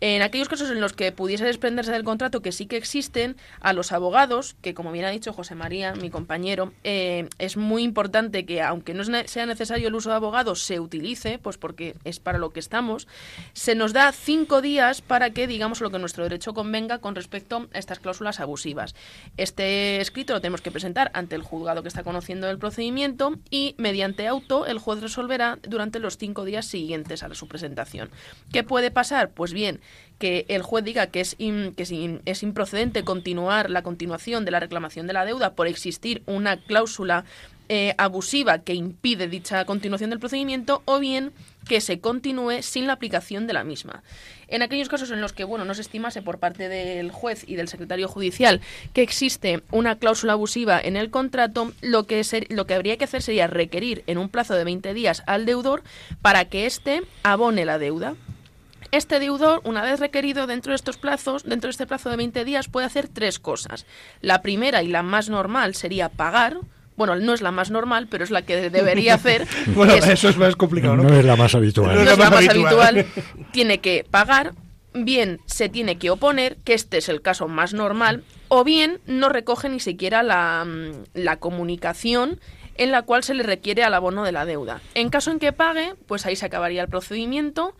[0.00, 3.72] En aquellos casos en los que pudiese desprenderse del contrato, que sí que existen, a
[3.72, 8.44] los abogados, que como bien ha dicho José María, mi compañero, eh, es muy importante
[8.44, 12.38] que, aunque no sea necesario el uso de abogados, se utilice, pues porque es para
[12.38, 13.08] lo que estamos,
[13.52, 17.68] se nos da cinco días para que digamos lo que nuestro derecho convenga con respecto
[17.72, 18.94] a estas cláusulas abusivas.
[19.36, 23.74] Este escrito lo tenemos que presentar ante el juzgado que está conociendo el procedimiento y
[23.78, 28.10] mediante auto el juez resolverá durante los cinco días siguientes a su presentación.
[28.52, 29.30] ¿Qué puede pasar?
[29.30, 29.80] Pues bien,
[30.18, 35.06] que el juez diga que es, que es improcedente continuar la continuación de la reclamación
[35.06, 37.24] de la deuda por existir una cláusula
[37.70, 41.32] eh, abusiva que impide dicha continuación del procedimiento o bien
[41.66, 44.02] que se continúe sin la aplicación de la misma.
[44.48, 47.56] En aquellos casos en los que bueno, no se estimase por parte del juez y
[47.56, 48.60] del secretario judicial
[48.92, 53.22] que existe una cláusula abusiva en el contrato, lo que, lo que habría que hacer
[53.22, 55.82] sería requerir en un plazo de 20 días al deudor
[56.20, 58.14] para que éste abone la deuda.
[58.94, 62.44] Este deudor, una vez requerido dentro de estos plazos, dentro de este plazo de 20
[62.44, 63.86] días, puede hacer tres cosas.
[64.20, 66.58] La primera y la más normal sería pagar,
[66.96, 69.48] bueno, no es la más normal, pero es la que debería hacer.
[69.74, 71.02] bueno, eso es más complicado, ¿no?
[71.02, 71.92] No es la más habitual.
[71.92, 73.04] No, es la más, habitual.
[73.52, 74.54] Tiene que pagar,
[74.92, 79.28] bien se tiene que oponer, que este es el caso más normal, o bien no
[79.28, 80.64] recoge ni siquiera la,
[81.14, 82.38] la comunicación
[82.76, 84.80] en la cual se le requiere al abono de la deuda.
[84.94, 87.74] En caso en que pague, pues ahí se acabaría el procedimiento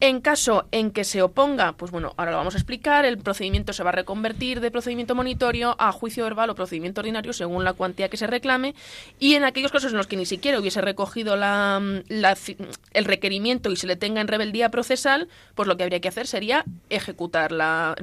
[0.00, 3.74] en caso en que se oponga, pues bueno, ahora lo vamos a explicar, el procedimiento
[3.74, 7.74] se va a reconvertir de procedimiento monitorio a juicio verbal o procedimiento ordinario según la
[7.74, 8.74] cuantía que se reclame
[9.18, 13.76] y en aquellos casos en los que ni siquiera hubiese recogido la, el requerimiento y
[13.76, 17.94] se le tenga en rebeldía procesal, pues lo que habría que hacer sería ejecutar la,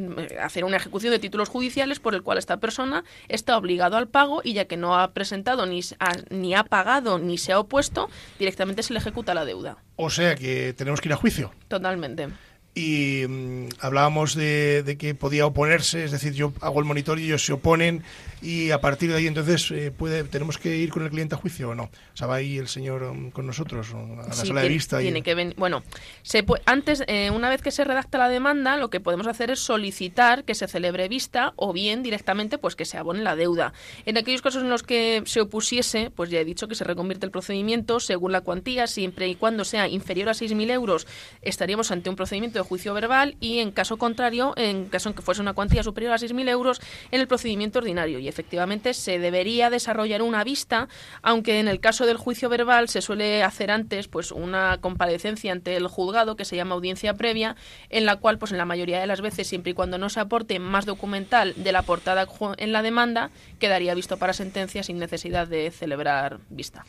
[0.42, 4.42] hacer una ejecución de títulos judiciales por el cual esta persona está obligado al pago
[4.44, 5.82] y ya que no ha presentado ni
[6.30, 9.78] ni ha pagado ni se ha opuesto, directamente se le ejecuta la deuda.
[9.98, 11.52] O sea que tenemos que ir a juicio.
[11.68, 12.30] Totalmente
[12.78, 17.44] y mm, hablábamos de, que podía oponerse, es decir, yo hago el monitor y ellos
[17.44, 18.04] se oponen
[18.42, 21.38] y a partir de ahí entonces eh, puede tenemos que ir con el cliente a
[21.38, 21.84] juicio o no.
[21.84, 25.00] O sea, va ahí el señor um, con nosotros a la sala de vista.
[25.00, 25.56] Tiene que venir.
[25.58, 25.84] Bueno,
[26.24, 29.60] se antes, eh, una vez que se redacta la demanda, lo que podemos hacer es
[29.60, 33.74] solicitar que se celebre vista o bien directamente pues que se abone la deuda.
[34.06, 37.26] En aquellos casos en los que se opusiese, pues ya he dicho que se reconvierte
[37.26, 41.08] el procedimiento según la cuantía, siempre y cuando sea inferior a 6.000 euros,
[41.42, 45.22] estaríamos ante un procedimiento de juicio verbal y en caso contrario, en caso en que
[45.22, 48.20] fuese una cuantía superior a 6.000 euros, en el procedimiento ordinario.
[48.28, 50.90] Y efectivamente se debería desarrollar una vista,
[51.22, 55.78] aunque en el caso del juicio verbal se suele hacer antes pues una comparecencia ante
[55.78, 57.56] el juzgado que se llama audiencia previa,
[57.90, 60.20] en la cual pues en la mayoría de las veces, siempre y cuando no se
[60.20, 65.48] aporte más documental de la portada en la demanda, quedaría visto para sentencia sin necesidad
[65.48, 66.84] de celebrar vista.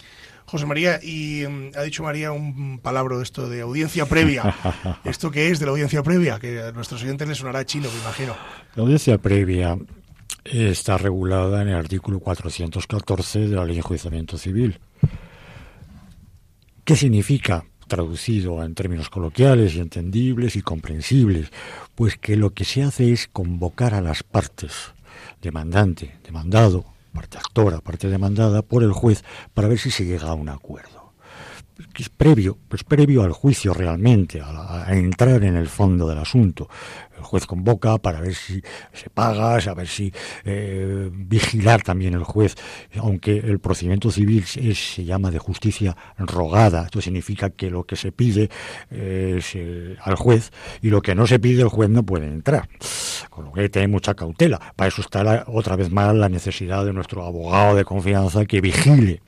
[0.49, 4.55] José María, y mm, ha dicho María un palabra de esto de audiencia previa.
[5.05, 6.41] ¿Esto qué es de la audiencia previa?
[6.41, 8.35] Que a nuestros oyentes les sonará chino, me imagino.
[8.75, 9.77] La audiencia previa
[10.45, 14.81] está regulada en el artículo 414 de la Ley de Enjuiciamiento Civil.
[16.85, 17.65] ¿Qué significa?
[17.87, 21.51] Traducido en términos coloquiales y entendibles y comprensibles,
[21.95, 24.93] pues que lo que se hace es convocar a las partes,
[25.41, 30.35] demandante, demandado, parte actora, parte demandada por el juez para ver si se llega a
[30.35, 30.98] un acuerdo.
[31.97, 36.69] Es previo, pues previo al juicio realmente, a, entrar en el fondo del asunto.
[37.17, 38.63] El juez convoca para ver si
[38.93, 40.13] se paga, a ver si
[40.45, 42.55] eh, vigilar también el juez,
[42.97, 48.13] aunque el procedimiento civil se llama de justicia rogada, esto significa que lo que se
[48.13, 48.51] pide
[48.91, 52.69] es eh, al juez y lo que no se pide el juez no puede entrar,
[53.31, 54.61] con lo que hay que tener mucha cautela.
[54.77, 59.21] Para eso está otra vez más la necesidad de nuestro abogado de confianza que vigile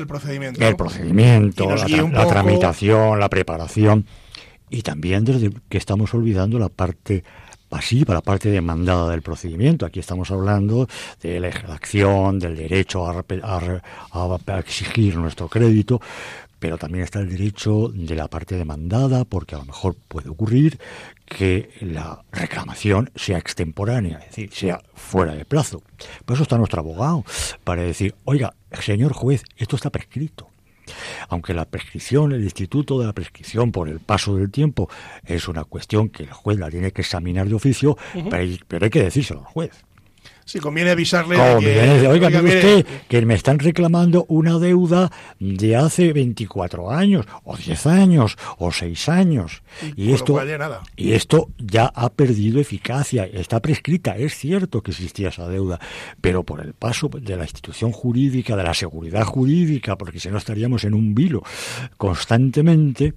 [0.00, 1.68] el procedimiento, el procedimiento
[2.12, 4.06] la tramitación, la preparación.
[4.70, 7.22] Y también desde que estamos olvidando la parte
[7.68, 9.84] pasiva, la parte demandada del procedimiento.
[9.84, 10.88] Aquí estamos hablando
[11.20, 16.00] de la acción, del derecho a, a exigir nuestro crédito,
[16.64, 20.78] pero también está el derecho de la parte demandada, porque a lo mejor puede ocurrir
[21.26, 25.82] que la reclamación sea extemporánea, es decir, sea fuera de plazo.
[26.24, 27.22] Por eso está nuestro abogado,
[27.64, 30.48] para decir, oiga, señor juez, esto está prescrito.
[31.28, 34.88] Aunque la prescripción, el instituto de la prescripción por el paso del tiempo
[35.26, 37.98] es una cuestión que el juez la tiene que examinar de oficio,
[38.30, 39.84] pero hay que decírselo al juez.
[40.44, 41.36] Si conviene avisarle.
[41.36, 47.86] que, oiga, usted que me están reclamando una deuda de hace 24 años, o 10
[47.86, 49.62] años, o 6 años.
[49.96, 50.38] Y, esto,
[50.96, 54.16] y esto ya ha perdido eficacia, está prescrita.
[54.16, 55.80] Es cierto que existía esa deuda,
[56.20, 60.38] pero por el paso de la institución jurídica, de la seguridad jurídica, porque si no
[60.38, 61.42] estaríamos en un vilo
[61.96, 63.14] constantemente,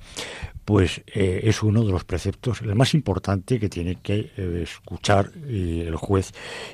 [0.68, 5.32] pues eh, es uno de los preceptos, el más importante que tiene que eh, escuchar
[5.48, 6.34] eh, el juez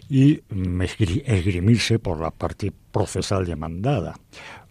[0.10, 4.16] y mm, esgrimirse por la parte procesal demandada.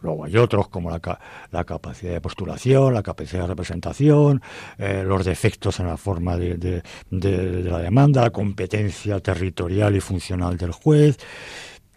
[0.00, 1.20] Luego hay otros como la,
[1.52, 4.42] la capacidad de postulación, la capacidad de representación,
[4.78, 10.72] los defectos en la forma de, de la demanda, la competencia territorial y funcional del
[10.72, 11.18] juez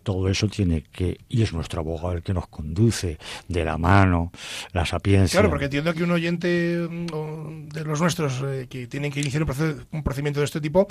[0.06, 4.32] todo eso tiene que, y es nuestro abogado el que nos conduce de la mano,
[4.72, 5.40] la sapiencia.
[5.40, 9.44] Claro, porque entiendo que un oyente mm, de los nuestros eh, que tienen que iniciar
[9.44, 10.88] un, procedimiento de este tipo,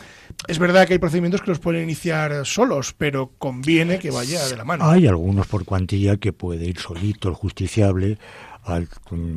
[0.49, 4.57] es verdad que hay procedimientos que los pueden iniciar solos, pero conviene que vaya de
[4.57, 4.85] la mano.
[4.91, 8.19] Hay algunos por cuantía que puede ir solito el justiciable
[8.65, 8.89] al,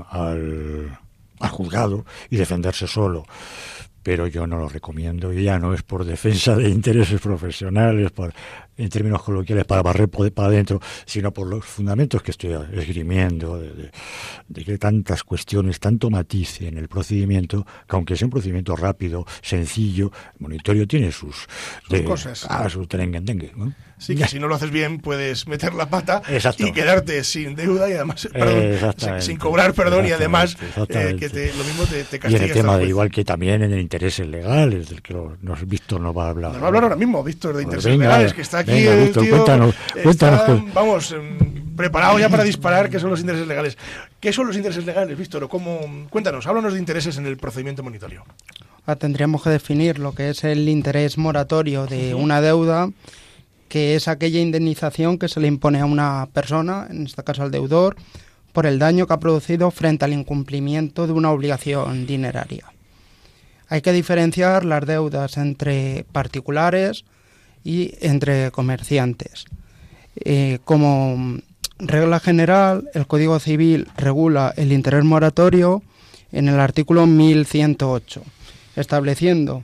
[0.10, 1.00] al,
[1.40, 3.26] al juzgado y defenderse solo
[4.08, 8.34] pero yo no lo recomiendo y ya no es por defensa de intereses profesionales, por
[8.78, 13.92] en términos coloquiales para barrer para adentro, sino por los fundamentos que estoy esgrimiendo, de,
[14.64, 20.10] que tantas cuestiones, tanto matiz en el procedimiento, que aunque sea un procedimiento rápido, sencillo,
[20.36, 21.46] el monitorio tiene sus,
[22.06, 22.46] cosas.
[22.50, 22.88] Ah, su
[23.58, 23.74] ¿no?
[24.00, 26.22] Sí, que si no lo haces bien puedes meter la pata
[26.58, 28.30] y quedarte sin deuda y además,
[29.20, 30.56] sin, cobrar, perdón, y además
[30.90, 33.64] eh, que te, lo mismo te, te Y en el tema de igual que también
[33.64, 36.52] en el intereses legales, del que nos, Víctor nos va a hablar.
[36.52, 39.12] Nos va a hablar ahora mismo, Víctor, de pues intereses legales, que está aquí el
[39.12, 40.74] tío, cuéntanos, cuéntanos.
[40.74, 43.78] vamos, em, preparado ya para disparar qué son los intereses legales.
[44.20, 45.48] ¿Qué son los intereses legales, Víctor?
[45.50, 46.08] ¿Cómo?
[46.10, 48.24] Cuéntanos, háblanos de intereses en el procedimiento monitorio.
[48.86, 52.90] Ah, tendríamos que definir lo que es el interés moratorio de una deuda
[53.70, 57.52] que es aquella indemnización que se le impone a una persona, en este caso al
[57.52, 57.96] deudor,
[58.54, 62.66] por el daño que ha producido frente al incumplimiento de una obligación dineraria.
[63.70, 67.04] Hay que diferenciar las deudas entre particulares
[67.64, 69.46] y entre comerciantes.
[70.16, 71.38] Eh, como
[71.78, 75.84] regla general, el Código Civil regula el interés moratorio
[76.32, 78.24] en el artículo 1108,
[78.76, 79.64] estableciendo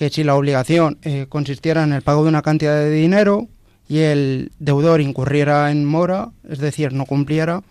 [0.00, 3.48] que si la obligación eh, consistiera en el pago de una cantidad de dinero
[3.86, 7.62] y el deudor incurriera en mora, es decir, no cumpliera,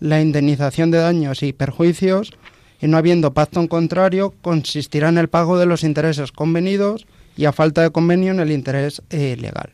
[0.00, 2.32] la indemnización de daños y perjuicios,
[2.80, 7.06] y no habiendo pacto en contrario, consistirá en el pago de los intereses convenidos
[7.36, 9.70] y a falta de convenio en el interés eh, legal.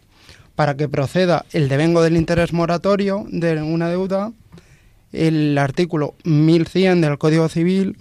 [0.57, 4.30] Para que proceda el devengo del interés moratorio de una deuda,
[5.11, 7.96] el artículo 1100 del Código Civil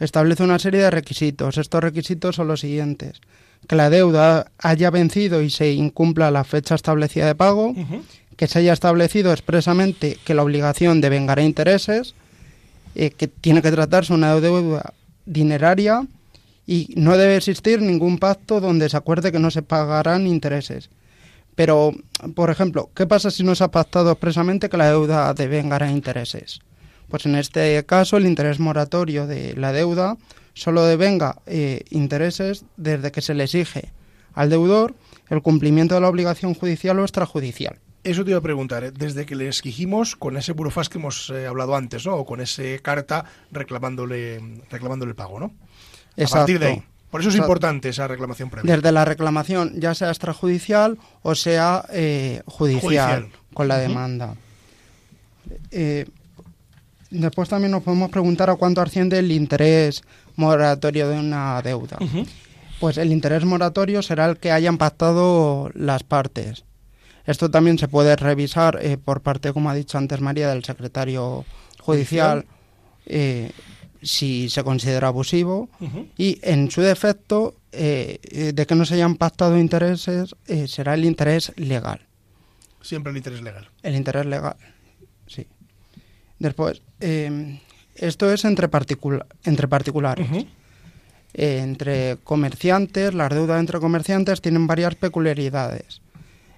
[0.00, 1.56] establece una serie de requisitos.
[1.56, 3.20] Estos requisitos son los siguientes
[3.66, 7.74] que la deuda haya vencido y se incumpla la fecha establecida de pago,
[8.36, 12.14] que se haya establecido expresamente que la obligación devengará intereses,
[12.94, 14.92] eh, que tiene que tratarse una deuda
[15.26, 16.06] dineraria
[16.66, 20.90] y no debe existir ningún pacto donde se acuerde que no se pagarán intereses.
[21.54, 21.92] Pero,
[22.34, 26.60] por ejemplo, ¿qué pasa si no se ha pactado expresamente que la deuda devengará intereses?
[27.08, 30.16] Pues en este caso el interés moratorio de la deuda
[30.54, 33.92] solo devenga eh, intereses desde que se le exige
[34.32, 34.94] al deudor
[35.28, 37.78] el cumplimiento de la obligación judicial o extrajudicial.
[38.02, 38.90] Eso te iba a preguntar, ¿eh?
[38.90, 42.14] desde que le exigimos con ese burofás que hemos eh, hablado antes, ¿no?
[42.16, 45.52] O con ese carta reclamándole, reclamándole el pago, ¿no?
[46.16, 46.36] Exacto.
[46.36, 46.82] A partir de ahí.
[47.10, 48.74] Por eso es importante esa reclamación previa.
[48.74, 51.86] Desde la reclamación, ya sea extrajudicial o sea
[52.46, 54.34] judicial, con la demanda.
[57.14, 60.02] Después también nos podemos preguntar a cuánto asciende el interés
[60.36, 61.98] moratorio de una deuda.
[62.80, 66.64] Pues el interés moratorio será el que hayan pactado las partes.
[67.24, 71.44] Esto también se puede revisar eh, por parte, como ha dicho antes María, del secretario
[71.80, 72.44] judicial,
[73.06, 73.50] eh,
[74.02, 75.70] si se considera abusivo,
[76.18, 80.34] y en su defecto, eh, de que no se hayan pactado intereses,
[80.66, 82.00] será el interés legal.
[82.82, 83.70] Siempre el interés legal.
[83.82, 84.56] El interés legal.
[86.38, 86.82] Después,
[87.94, 88.68] esto es entre,
[89.44, 90.28] entre particulares.
[91.34, 96.00] eh, entre comerciantes, las deudas entre comerciantes tienen varias peculiaridades.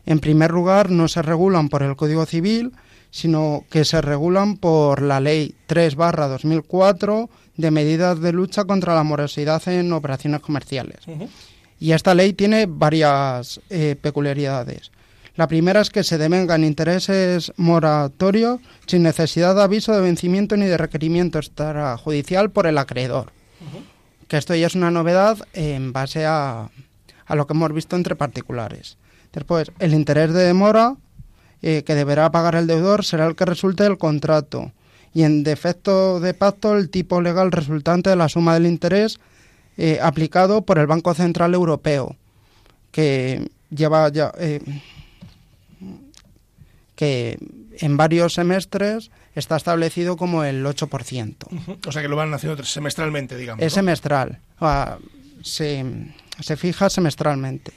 [0.05, 2.73] En primer lugar, no se regulan por el Código Civil,
[3.11, 9.67] sino que se regulan por la Ley 3-2004 de medidas de lucha contra la morosidad
[9.69, 10.99] en operaciones comerciales.
[11.81, 14.91] Y esta ley tiene varias eh, peculiaridades.
[15.37, 20.67] La primera es que se devengan intereses moratorios sin necesidad de aviso de vencimiento ni
[20.67, 23.33] de requerimiento extrajudicial por el acreedor.
[24.29, 26.71] Que esto ya es una novedad en base a,
[27.27, 28.97] a lo que hemos visto entre particulares.
[29.33, 30.97] Después, el interés de demora
[31.63, 34.73] eh, que deberá pagar el deudor será el que resulte del contrato
[35.13, 39.19] y en defecto de pacto el tipo legal resultante de la suma del interés
[39.77, 42.17] eh, aplicado por el Banco Central Europeo,
[42.91, 44.61] que lleva ya eh,
[46.97, 47.39] que
[47.79, 51.79] en varios semestres está establecido como el 8%.
[51.87, 53.65] O sea que lo van haciendo semestralmente, digamos.
[53.65, 54.41] Es semestral.
[55.43, 55.85] se,
[56.41, 57.73] se, fija semestralmente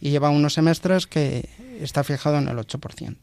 [0.00, 1.48] y lleva unos semestres que
[1.80, 3.16] está fijado en el 8%.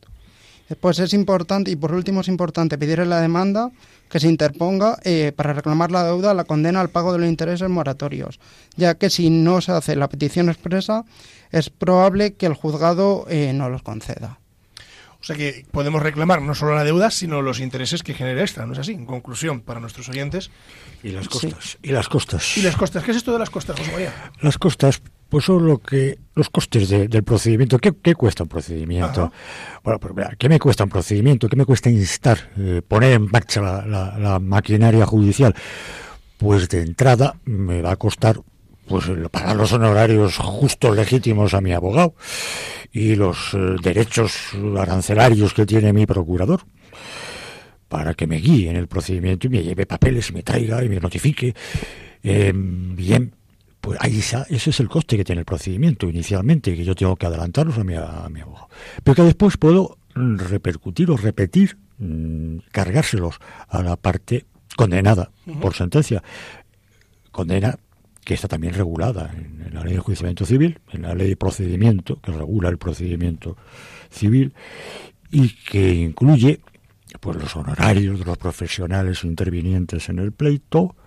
[0.70, 3.72] Después es importante, y por último es importante pedir en la demanda
[4.10, 7.70] que se interponga eh, para reclamar la deuda la condena al pago de los intereses
[7.70, 8.40] moratorios,
[8.76, 11.06] ya que si no se hace la petición expresa
[11.52, 14.40] es probable que el juzgado eh, no los conceda.
[15.28, 18.66] O sea que podemos reclamar no solo la deuda, sino los intereses que genera esta,
[18.66, 18.94] ¿no es así?
[18.94, 20.52] En conclusión, para nuestros oyentes.
[21.04, 21.78] Y las costas.
[21.84, 22.58] Y las costas.
[22.58, 23.04] ¿Y las costas?
[23.04, 24.14] ¿Qué es esto de las costas, José María?
[24.40, 27.78] Las costas, pues son lo que los costes del procedimiento.
[27.78, 29.34] ¿Qué, cuesta un procedimiento?
[29.84, 31.50] Bueno, pues ¿qué me cuesta un procedimiento?
[31.50, 35.54] ¿Qué me cuesta instar, eh, poner en marcha la maquinaria judicial?
[36.38, 38.40] Pues de entrada me va a costar
[38.88, 42.16] pues pagar los honorarios justos legítimos a mi abogado
[42.92, 44.36] y los eh, derechos
[44.78, 46.62] arancelarios que tiene mi procurador
[47.88, 50.90] para que me guíe en el procedimiento y me lleve papeles y me traiga y
[50.90, 51.54] me notifique.
[52.24, 53.34] Eh, bien,
[53.80, 57.26] pues ahí ese es el coste que tiene el procedimiento inicialmente, que yo tengo que
[57.26, 58.68] adelantarlos a mi, a mi abogado.
[59.04, 65.32] Pero que después puedo repercutir o repetir, mm, cargárselos a la parte condenada
[65.62, 66.22] por sentencia.
[67.32, 67.78] Condena
[68.28, 72.20] que está también regulada en, la ley de enjuiciamiento civil, en la ley de procedimiento,
[72.20, 73.56] que regula el procedimiento
[74.10, 74.54] civil,
[75.32, 76.60] y que incluye
[77.22, 80.98] pues los honorarios de los profesionales intervinientes en el pleito,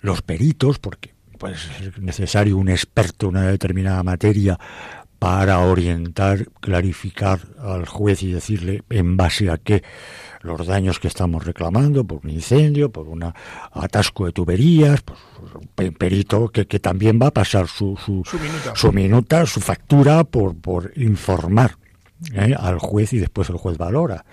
[0.00, 4.56] los peritos, porque pues, es necesario un experto en una determinada materia
[5.18, 9.82] para orientar, clarificar al juez y decirle en base a qué
[10.44, 13.32] los daños que estamos reclamando por un incendio, por un
[13.72, 15.18] atasco de tuberías, pues
[15.54, 18.22] un perito que, que, también va a pasar su, su,
[18.74, 19.46] su, minuta.
[19.46, 21.76] su factura por, por informar
[22.32, 22.54] ¿eh?
[22.58, 24.24] al juez y después el juez valora.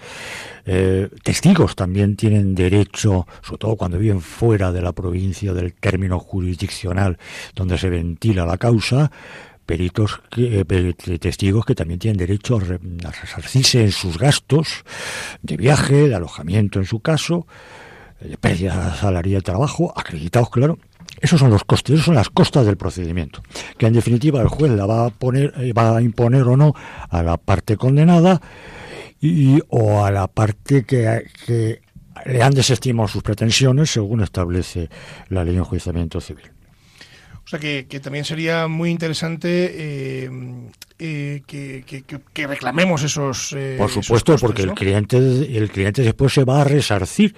[0.66, 6.20] Eh, testigos también tienen derecho, sobre todo cuando viven fuera de la provincia del término
[6.20, 7.18] jurisdiccional
[7.56, 9.12] donde se ventila la causa,
[9.72, 14.84] peritos, que, eh, testigos que también tienen derecho a, resarcirse en sus gastos
[15.44, 17.48] de viaje, de alojamiento en su caso,
[18.20, 20.78] de pérdida salarial de trabajo, acreditados, claro.
[21.22, 23.42] Esos son los costes, esos son las costas del procedimiento,
[23.78, 26.76] que en definitiva el juez la va a poner, eh, va a imponer o no
[27.10, 28.42] a la parte condenada
[29.22, 31.82] y, o a la parte que, que
[32.26, 34.90] le han desestimado sus pretensiones según establece
[35.30, 36.52] la ley de enjuiciamiento civil.
[37.46, 40.30] O sea que, también sería muy interesante eh,
[41.00, 41.42] eh,
[42.34, 43.54] que, reclamemos esos.
[43.54, 47.36] Eh, Por supuesto, porque el cliente el cliente después se va a resarcir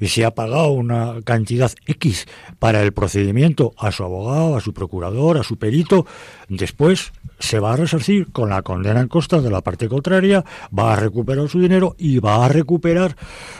[0.00, 2.26] y si ha pagado una cantidad X
[2.58, 6.06] para el procedimiento a su abogado, a su procurador, a su perito,
[6.48, 10.44] después se va a resarcir con la condena en costas de la parte contraria,
[10.76, 13.16] va a recuperar su dinero y va a recuperar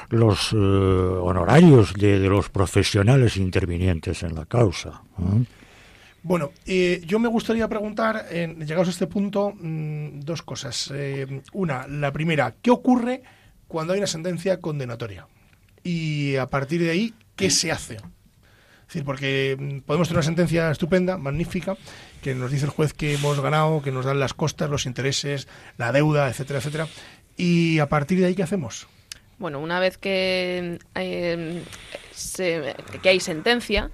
[0.08, 5.02] los honorarios de, los profesionales intervinientes en la causa.
[6.22, 10.90] Bueno, eh, yo me gustaría preguntar, llegados a este punto, mm, dos cosas.
[10.94, 13.22] Eh, una, la primera, ¿qué ocurre
[13.66, 15.26] cuando hay una sentencia condenatoria?
[15.82, 17.94] Y a partir de ahí, ¿qué se hace?
[17.94, 21.76] Es decir, porque mm, podemos tener una sentencia estupenda, magnífica,
[22.22, 25.48] que nos dice el juez que hemos ganado, que nos dan las costas, los intereses,
[25.76, 26.86] la deuda, etcétera, etcétera.
[27.36, 28.86] Y a partir de ahí, ¿qué hacemos?
[29.38, 31.62] Bueno, una vez que, eh,
[33.02, 33.90] que hay sentencia,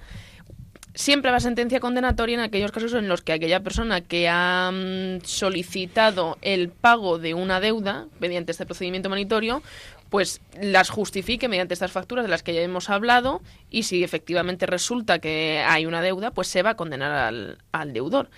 [0.99, 5.23] siempre va sentencia condenatoria en aquellos casos en los que aquella persona que ha mm,
[5.23, 9.63] solicitado el pago de una deuda mediante este procedimiento monitorio
[10.09, 14.65] pues las justifique mediante estas facturas de las que ya hemos hablado y si efectivamente
[14.65, 18.29] resulta que hay una deuda, pues se va a condenar al, al deudor.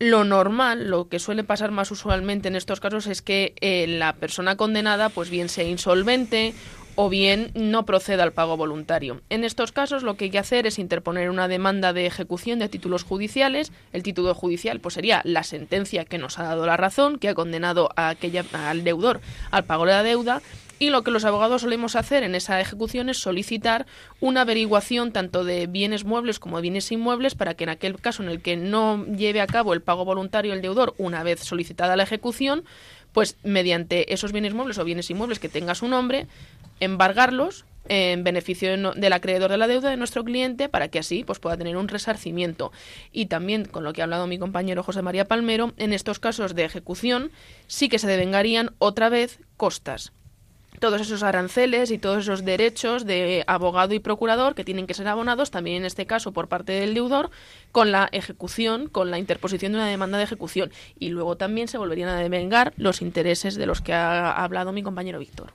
[0.00, 4.14] Lo normal, lo que suele pasar más usualmente en estos casos es que eh, la
[4.14, 6.54] persona condenada, pues bien sea insolvente
[6.96, 9.20] o bien no proceda al pago voluntario.
[9.30, 12.68] En estos casos lo que hay que hacer es interponer una demanda de ejecución de
[12.68, 13.72] títulos judiciales.
[13.92, 17.34] El título judicial pues sería la sentencia que nos ha dado la razón, que ha
[17.34, 19.20] condenado a aquella, al deudor
[19.50, 20.42] al pago de la deuda
[20.78, 23.86] y lo que los abogados solemos hacer en esa ejecución es solicitar
[24.20, 28.22] una averiguación tanto de bienes muebles como de bienes inmuebles para que en aquel caso
[28.22, 31.96] en el que no lleve a cabo el pago voluntario el deudor una vez solicitada
[31.96, 32.64] la ejecución,
[33.12, 36.26] pues mediante esos bienes muebles o bienes inmuebles que tenga su nombre,
[36.80, 41.38] embargarlos en beneficio del acreedor de la deuda de nuestro cliente para que así pues
[41.38, 42.72] pueda tener un resarcimiento.
[43.12, 46.54] Y también con lo que ha hablado mi compañero José María Palmero en estos casos
[46.54, 47.30] de ejecución
[47.66, 50.12] sí que se devengarían otra vez costas.
[50.80, 55.06] Todos esos aranceles y todos esos derechos de abogado y procurador que tienen que ser
[55.06, 57.30] abonados también en este caso por parte del deudor
[57.70, 60.72] con la ejecución, con la interposición de una demanda de ejecución.
[60.98, 64.82] Y luego también se volverían a devengar los intereses de los que ha hablado mi
[64.82, 65.52] compañero Víctor.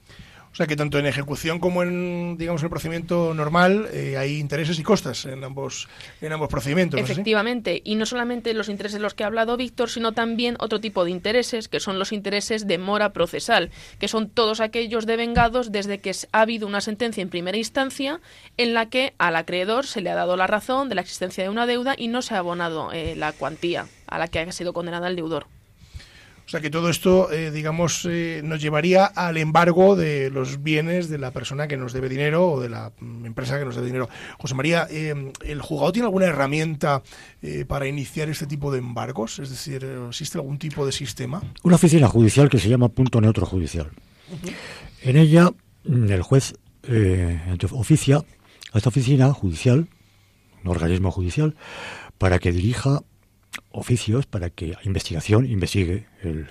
[0.59, 4.83] Sea que tanto en ejecución como en digamos el procedimiento normal eh, hay intereses y
[4.83, 5.87] costas en ambos
[6.19, 6.99] en ambos procedimientos.
[6.99, 10.81] Efectivamente, y no solamente los intereses de los que ha hablado Víctor, sino también otro
[10.81, 15.71] tipo de intereses que son los intereses de mora procesal, que son todos aquellos devengados
[15.71, 18.19] desde que ha habido una sentencia en primera instancia
[18.57, 21.49] en la que al acreedor se le ha dado la razón de la existencia de
[21.49, 24.73] una deuda y no se ha abonado eh, la cuantía a la que ha sido
[24.73, 25.47] condenada el deudor.
[26.49, 31.07] O sea que todo esto, eh, digamos, eh, nos llevaría al embargo de los bienes
[31.07, 33.85] de la persona que nos debe dinero o de la mm, empresa que nos debe
[33.85, 34.09] dinero.
[34.39, 37.03] José María, eh, ¿el juzgado tiene alguna herramienta
[37.67, 39.37] para iniciar este tipo de embargos?
[39.37, 41.39] Es decir, ¿existe algún tipo de sistema?
[41.61, 43.91] Una oficina judicial que se llama punto neutro judicial.
[45.03, 45.51] En ella,
[45.83, 46.55] mm, el juez
[47.73, 48.23] oficia
[48.73, 49.87] a esta oficina judicial,
[50.63, 51.55] un organismo judicial,
[52.17, 53.03] para que dirija
[53.71, 56.49] oficios para que investigación investigue el,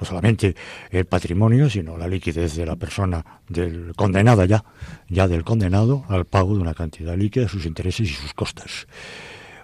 [0.00, 0.54] no solamente
[0.90, 4.64] el patrimonio, sino la liquidez de la persona del condenada ya,
[5.08, 8.86] ya del condenado al pago de una cantidad líquida, sus intereses y sus costas.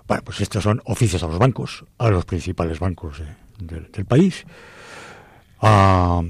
[0.06, 3.22] Bueno, pues estos son oficios a los bancos, a los principales bancos
[3.58, 4.44] del país,
[5.60, 6.22] a,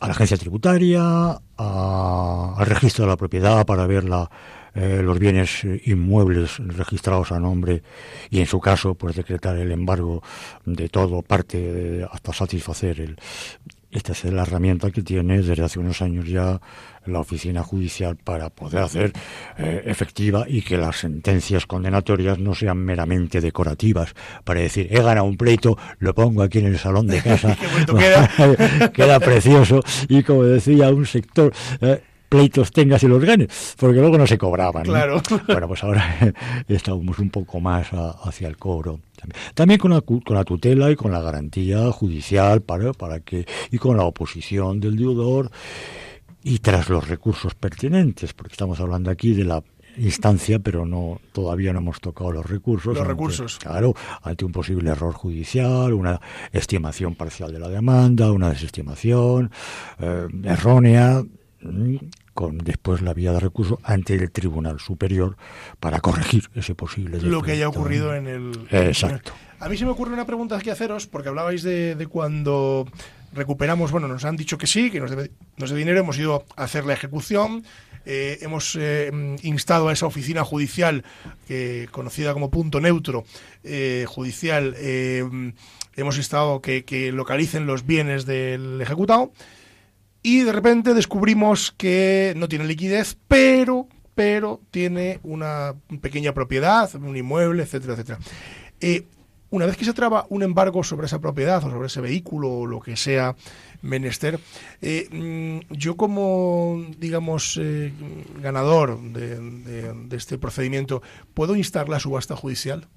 [0.00, 4.30] la agencia tributaria, al registro de la propiedad para ver la,
[4.74, 7.82] eh, los bienes inmuebles registrados a nombre
[8.30, 10.22] y en su caso pues decretar el embargo
[10.64, 13.16] de todo parte hasta satisfacer el
[13.90, 16.60] esta es la herramienta que tiene desde hace unos años ya
[17.06, 19.12] la oficina judicial para poder hacer
[19.56, 24.14] eh, efectiva y que las sentencias condenatorias no sean meramente decorativas.
[24.44, 27.56] Para decir he ganado un pleito lo pongo aquí en el salón de casa
[27.86, 28.90] queda.
[28.92, 29.82] queda precioso.
[30.08, 31.50] Y como decía un sector
[31.80, 34.84] eh, pleitos tengas y los ganes, porque luego no se cobraban.
[34.84, 35.22] Claro.
[35.48, 36.34] Bueno, pues ahora
[36.68, 39.00] estamos un poco más hacia el cobro.
[39.54, 43.78] También con la, con la tutela y con la garantía judicial para, para que y
[43.78, 45.50] con la oposición del deudor
[46.42, 49.62] y tras los recursos pertinentes, porque estamos hablando aquí de la
[49.96, 52.96] instancia, pero no todavía no hemos tocado los recursos.
[52.96, 53.58] Los recursos.
[53.58, 56.20] Claro, ante un posible error judicial, una
[56.52, 59.50] estimación parcial de la demanda, una desestimación
[59.98, 61.22] eh, errónea,
[62.34, 65.36] con después la vía de recurso ante el Tribunal Superior
[65.80, 69.32] para corregir ese posible lo que haya ocurrido en el exacto.
[69.58, 72.86] a mí se me ocurre una pregunta que haceros porque hablabais de, cuando
[73.32, 76.44] recuperamos bueno nos han dicho que sí que nos debe, nos debe dinero hemos ido
[76.56, 77.64] a hacer la ejecución
[78.06, 79.10] eh, hemos eh,
[79.42, 81.04] instado a esa oficina judicial
[81.90, 83.24] conocida como punto neutro
[83.64, 89.32] eh, judicial hemos instado que, que localicen los bienes del ejecutado
[90.22, 97.16] y de repente descubrimos que no tiene liquidez, pero, pero tiene una pequeña propiedad, un
[97.16, 98.18] inmueble, etcétera, etcétera.
[98.80, 99.04] Eh,
[99.50, 102.66] una vez que se traba un embargo sobre esa propiedad o sobre ese vehículo o
[102.66, 103.34] lo que sea
[103.80, 104.38] menester,
[104.82, 107.92] eh, mm, yo como, digamos, eh,
[108.42, 111.02] ganador de, este procedimiento,
[111.32, 112.88] ¿puedo instar la subasta judicial?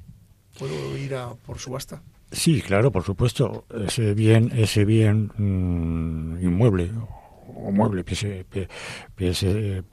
[0.58, 2.02] ¿Puedo ir a por subasta?
[2.32, 3.66] Sí, claro, por supuesto.
[3.86, 6.92] Ese bien, ese bien mm, inmueble
[7.56, 8.04] o mueble,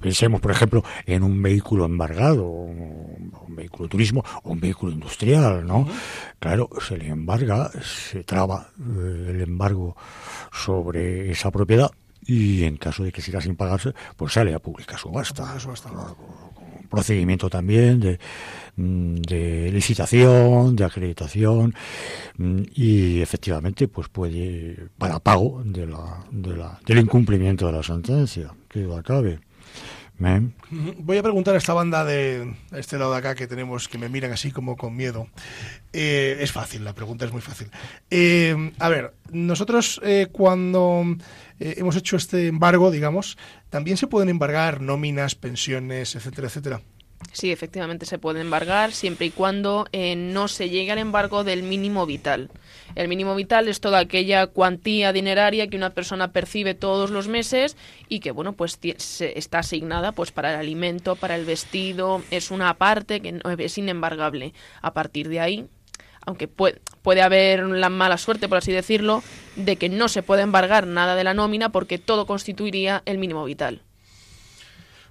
[0.00, 5.66] pensemos, por ejemplo, en un vehículo embargado, un, vehículo de turismo o un vehículo industrial,
[5.66, 5.88] ¿no?
[6.38, 9.96] Claro, se le embarga, se traba eh, el embargo
[10.52, 11.90] sobre esa propiedad
[12.24, 15.58] y en caso de que siga sin pagarse, pues sale a pública subasta.
[15.58, 15.90] subasta
[16.88, 18.18] procedimiento también de,
[18.78, 21.74] de licitación, de acreditación
[22.36, 27.82] mm, y efectivamente pues puede para pago de la, de la, del incumplimiento de la
[27.82, 29.40] sentencia, que acabe.
[30.24, 30.48] ¿eh?
[30.98, 34.08] Voy a preguntar a esta banda de este lado de acá que tenemos, que me
[34.08, 35.26] miran así como con miedo.
[35.92, 37.68] Eh, es fácil, la pregunta es muy fácil.
[38.10, 41.04] Eh, a ver, nosotros eh, cuando
[41.58, 43.36] hemos hecho este embargo, digamos,
[43.70, 46.80] también se pueden embargar nóminas, pensiones, etcétera, etcétera.
[47.32, 51.62] Sí, efectivamente se puede embargar siempre y cuando eh, no se llegue al embargo del
[51.62, 52.50] mínimo vital.
[52.94, 57.76] El mínimo vital es toda aquella cuantía dineraria que una persona percibe todos los meses
[58.08, 62.50] y que bueno pues se- está asignada pues para el alimento, para el vestido, es
[62.50, 64.54] una parte que no- es inembargable.
[64.80, 65.66] A partir de ahí,
[66.24, 69.22] aunque puede, puede haber la mala suerte, por así decirlo,
[69.56, 73.44] de que no se puede embargar nada de la nómina porque todo constituiría el mínimo
[73.44, 73.82] vital.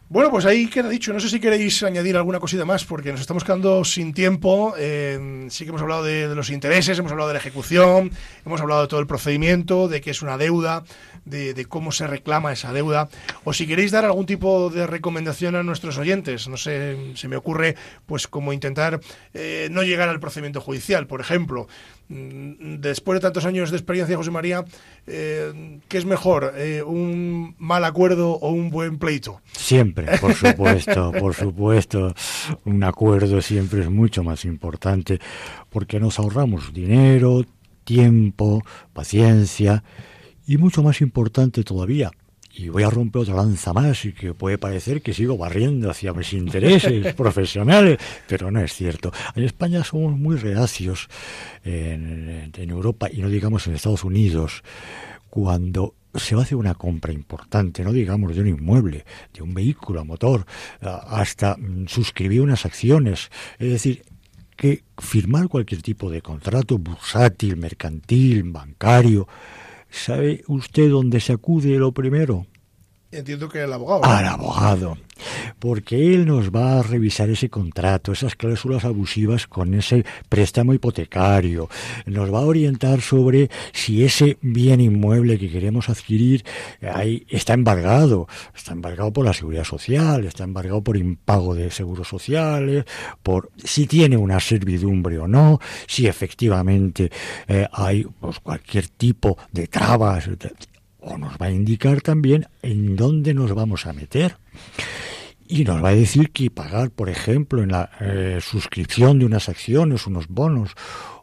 [0.10, 1.12] Bueno, pues ahí queda dicho.
[1.12, 4.74] No sé si queréis añadir alguna cosita más, porque nos estamos quedando sin tiempo.
[4.78, 8.12] Eh, sí que hemos hablado de, los intereses, hemos hablado de la ejecución,
[8.46, 10.86] hemos hablado de todo el procedimiento, de que es una deuda,
[11.26, 13.10] de, de cómo se reclama esa deuda.
[13.44, 17.36] O si queréis dar algún tipo de recomendación a nuestros oyentes, no sé, se me
[17.36, 19.02] ocurre, pues como intentar
[19.34, 21.68] eh, no llegar al procedimiento judicial, por ejemplo.
[22.10, 24.64] Mm, Después de tantos años de experiencia, José María,
[25.08, 29.42] eh, ¿qué es mejor, eh, un mal acuerdo o un buen pleito?
[29.52, 32.14] Siempre, por supuesto, por supuesto.
[32.66, 35.20] Un acuerdo siempre es mucho más importante
[35.70, 37.44] porque nos ahorramos dinero,
[37.84, 39.84] tiempo, paciencia
[40.46, 42.12] y mucho más importante todavía.
[42.60, 46.12] Y voy a romper otra lanza más y que puede parecer que sigo barriendo hacia
[46.12, 49.12] mis intereses profesionales, pero no es cierto.
[49.36, 51.08] En España somos muy reacios,
[51.64, 54.64] en, en Europa y no digamos en Estados Unidos,
[55.30, 59.06] cuando se va a hacer una compra importante, no digamos de un inmueble,
[59.36, 60.48] de un vehículo a motor,
[60.82, 63.30] hasta mm, suscribir unas acciones.
[63.60, 64.04] Es decir,
[64.56, 69.28] que firmar cualquier tipo de contrato bursátil, mercantil, bancario,
[69.90, 72.46] ¿sabe usted dónde se acude lo primero?
[73.10, 74.04] Entiendo que el abogado.
[74.04, 74.98] Al abogado.
[75.60, 81.70] Porque él nos va a revisar ese contrato, esas cláusulas abusivas con ese préstamo hipotecario.
[82.06, 86.44] Nos va a orientar sobre si ese bien inmueble que queremos adquirir
[86.82, 88.28] ahí está embargado.
[88.54, 92.84] Está embargado por la seguridad social, está embargado por impago de seguros sociales,
[93.24, 97.10] por si tiene una servidumbre o no, si efectivamente
[97.48, 100.30] eh, hay pues, cualquier tipo de trabas
[101.08, 104.38] o nos va a indicar también en dónde nos vamos a meter.
[105.50, 109.48] Y nos va a decir que pagar, por ejemplo, en la eh, suscripción de unas
[109.48, 110.76] acciones, unos bonos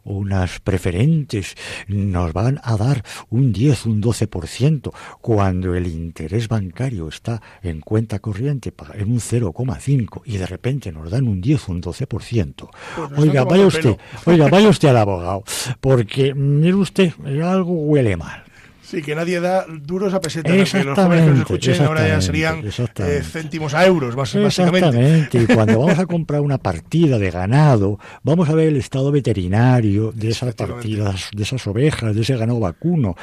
[0.05, 1.55] unas preferentes,
[1.87, 8.19] nos van a dar un 10, un 12%, cuando el interés bancario está en cuenta
[8.19, 12.69] corriente en un 0,5 y de repente nos dan un 10, un 12%.
[12.95, 15.43] Pues Oiga, vaya usted, oiga, vaya usted al abogado,
[15.81, 17.11] porque, mire usted,
[17.41, 18.44] algo huele mal.
[18.85, 20.51] Sí, que nadie da duros a pesetas.
[20.51, 23.17] Que los jóvenes que nos Exactamente, escuchen ahora ya serían exactamente, exactamente.
[23.17, 24.87] eh, céntimos a euros, más, básicamente.
[24.87, 25.43] Exactamente.
[25.43, 30.11] Y cuando vamos a comprar una partida de ganado, vamos a ver el estado veterinario
[30.11, 33.15] de esas partidas, de esas ovejas, de ese ganado vacuno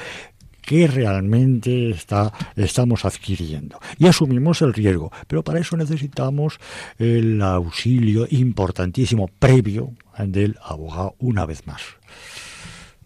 [0.62, 3.78] que realmente está, estamos adquiriendo.
[3.98, 5.12] Y asumimos el riesgo.
[5.26, 6.58] Pero para eso necesitamos
[6.98, 11.82] el auxilio importantísimo previo del abogado una vez más.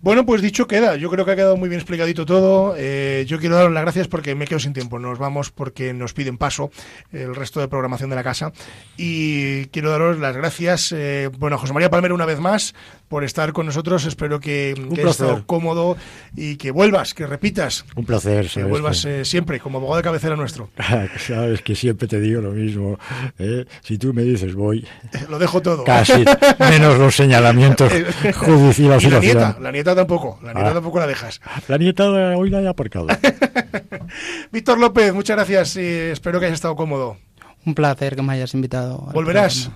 [0.07, 0.95] Bueno, pues dicho queda.
[0.95, 2.77] Yo creo que ha quedado muy bien explicadito todo.
[2.79, 5.01] Eh, yo quiero daros las gracias porque me quedo sin tiempo.
[5.01, 6.71] Nos vamos porque nos piden paso
[7.11, 8.53] el resto de programación de la casa.
[8.97, 12.73] Y quiero daros las gracias, eh, bueno, a José María Palmero una vez más
[13.09, 14.05] por estar con nosotros.
[14.05, 15.27] Espero que, que hayas placer.
[15.27, 15.97] estado cómodo
[16.37, 17.85] y que vuelvas, que repitas.
[17.97, 18.49] Un placer.
[18.49, 20.71] Que vuelvas eh, siempre como abogado de cabecera nuestro.
[21.19, 22.97] Sabes que siempre te digo lo mismo.
[23.41, 23.65] ¿eh?
[23.83, 24.87] Si tú me dices voy,
[25.29, 25.83] Lo dejo todo.
[25.83, 26.25] casi
[26.61, 27.93] menos los señalamientos
[28.37, 29.03] judiciales.
[29.03, 30.39] Y la nieta, la nieta tampoco.
[30.43, 30.75] La nieta Ah.
[30.75, 31.41] tampoco la dejas.
[31.69, 33.09] La nieta hoy la he aparcado.
[34.53, 37.17] Víctor López, muchas gracias y espero que hayas estado cómodo.
[37.65, 38.99] Un placer que me hayas invitado.
[39.13, 39.71] ¿Volverás?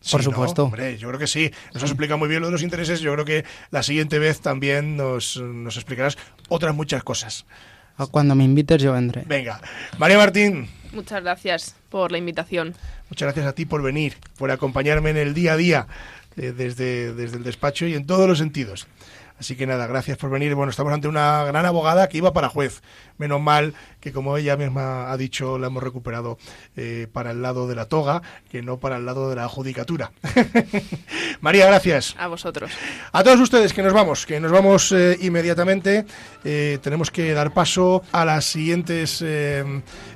[0.00, 0.24] Sí, Por ¿no?
[0.30, 0.64] supuesto.
[0.64, 1.50] Hombre, yo creo que sí.
[1.74, 3.00] Nos has explicado muy bien lo de los intereses.
[3.00, 6.16] Yo creo que la siguiente vez también nos, nos explicarás
[6.48, 7.44] otras muchas cosas.
[7.98, 9.24] Ah, Cuando me invites yo vendré.
[9.26, 9.60] Venga.
[9.98, 12.74] María Martín, Muchas gracias por la invitación.
[13.10, 15.86] muchas gracias a ti por venir, por acompañarme en el día a día
[16.36, 18.86] eh, desde, desde el despacho y en todos los sentidos.
[19.38, 20.54] Así que nada, gracias por venir.
[20.54, 22.80] Bueno, estamos ante una gran abogada que iba para juez.
[23.18, 26.38] Menos mal que, como ella misma ha dicho, la hemos recuperado
[26.76, 30.12] eh, para el lado de la toga, que no para el lado de la judicatura.
[31.40, 32.14] María, gracias.
[32.18, 32.70] A vosotros.
[33.12, 36.06] A todos ustedes que nos vamos, que nos vamos eh, inmediatamente.
[36.44, 39.22] Eh, tenemos que dar paso a las siguientes,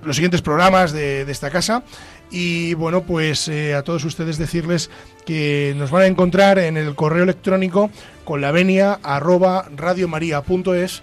[0.03, 1.83] los siguientes programas de, de esta casa.
[2.31, 4.91] Y bueno, pues eh, a todos ustedes decirles
[5.26, 7.91] que nos van a encontrar en el correo electrónico
[8.24, 11.03] con la venia arroba radiomaria.es.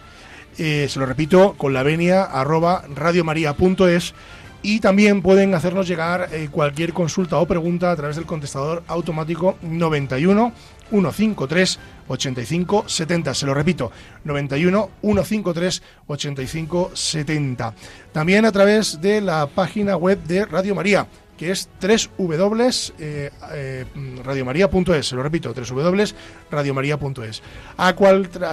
[0.58, 4.14] Eh, se lo repito, con la venia arroba radiomaria.es
[4.64, 9.58] y también pueden hacernos llegar eh, cualquier consulta o pregunta a través del contestador automático
[9.62, 10.52] 91
[10.90, 13.34] 153 85 70.
[13.34, 13.92] Se lo repito,
[14.24, 17.74] 91 153 85 70.
[18.12, 25.04] También a través de la página web de Radio María que es www.radiomaria.es, eh, eh,
[25.04, 27.42] se lo repito, www.radiomaria.es.
[27.78, 27.94] A, a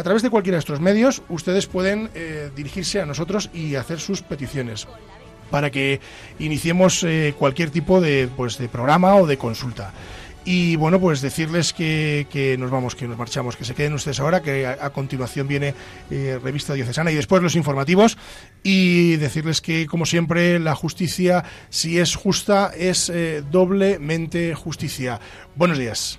[0.03, 4.23] través de cualquiera de estos medios, ustedes pueden eh, dirigirse a nosotros y hacer sus
[4.23, 4.87] peticiones
[5.51, 6.01] para que
[6.39, 7.05] iniciemos
[7.39, 9.93] cualquier tipo de, pues, de programa o de consulta.
[10.45, 14.21] Y bueno, pues decirles que, que, nos vamos, que nos marchamos, que se queden ustedes
[14.21, 15.75] ahora, que a, continuación viene
[16.11, 18.19] eh, Revista Diocesana y después los informativos.
[18.63, 25.19] Y decirles que, como siempre, la justicia, si es justa, es eh, doblemente justicia.
[25.57, 26.19] Buenos días.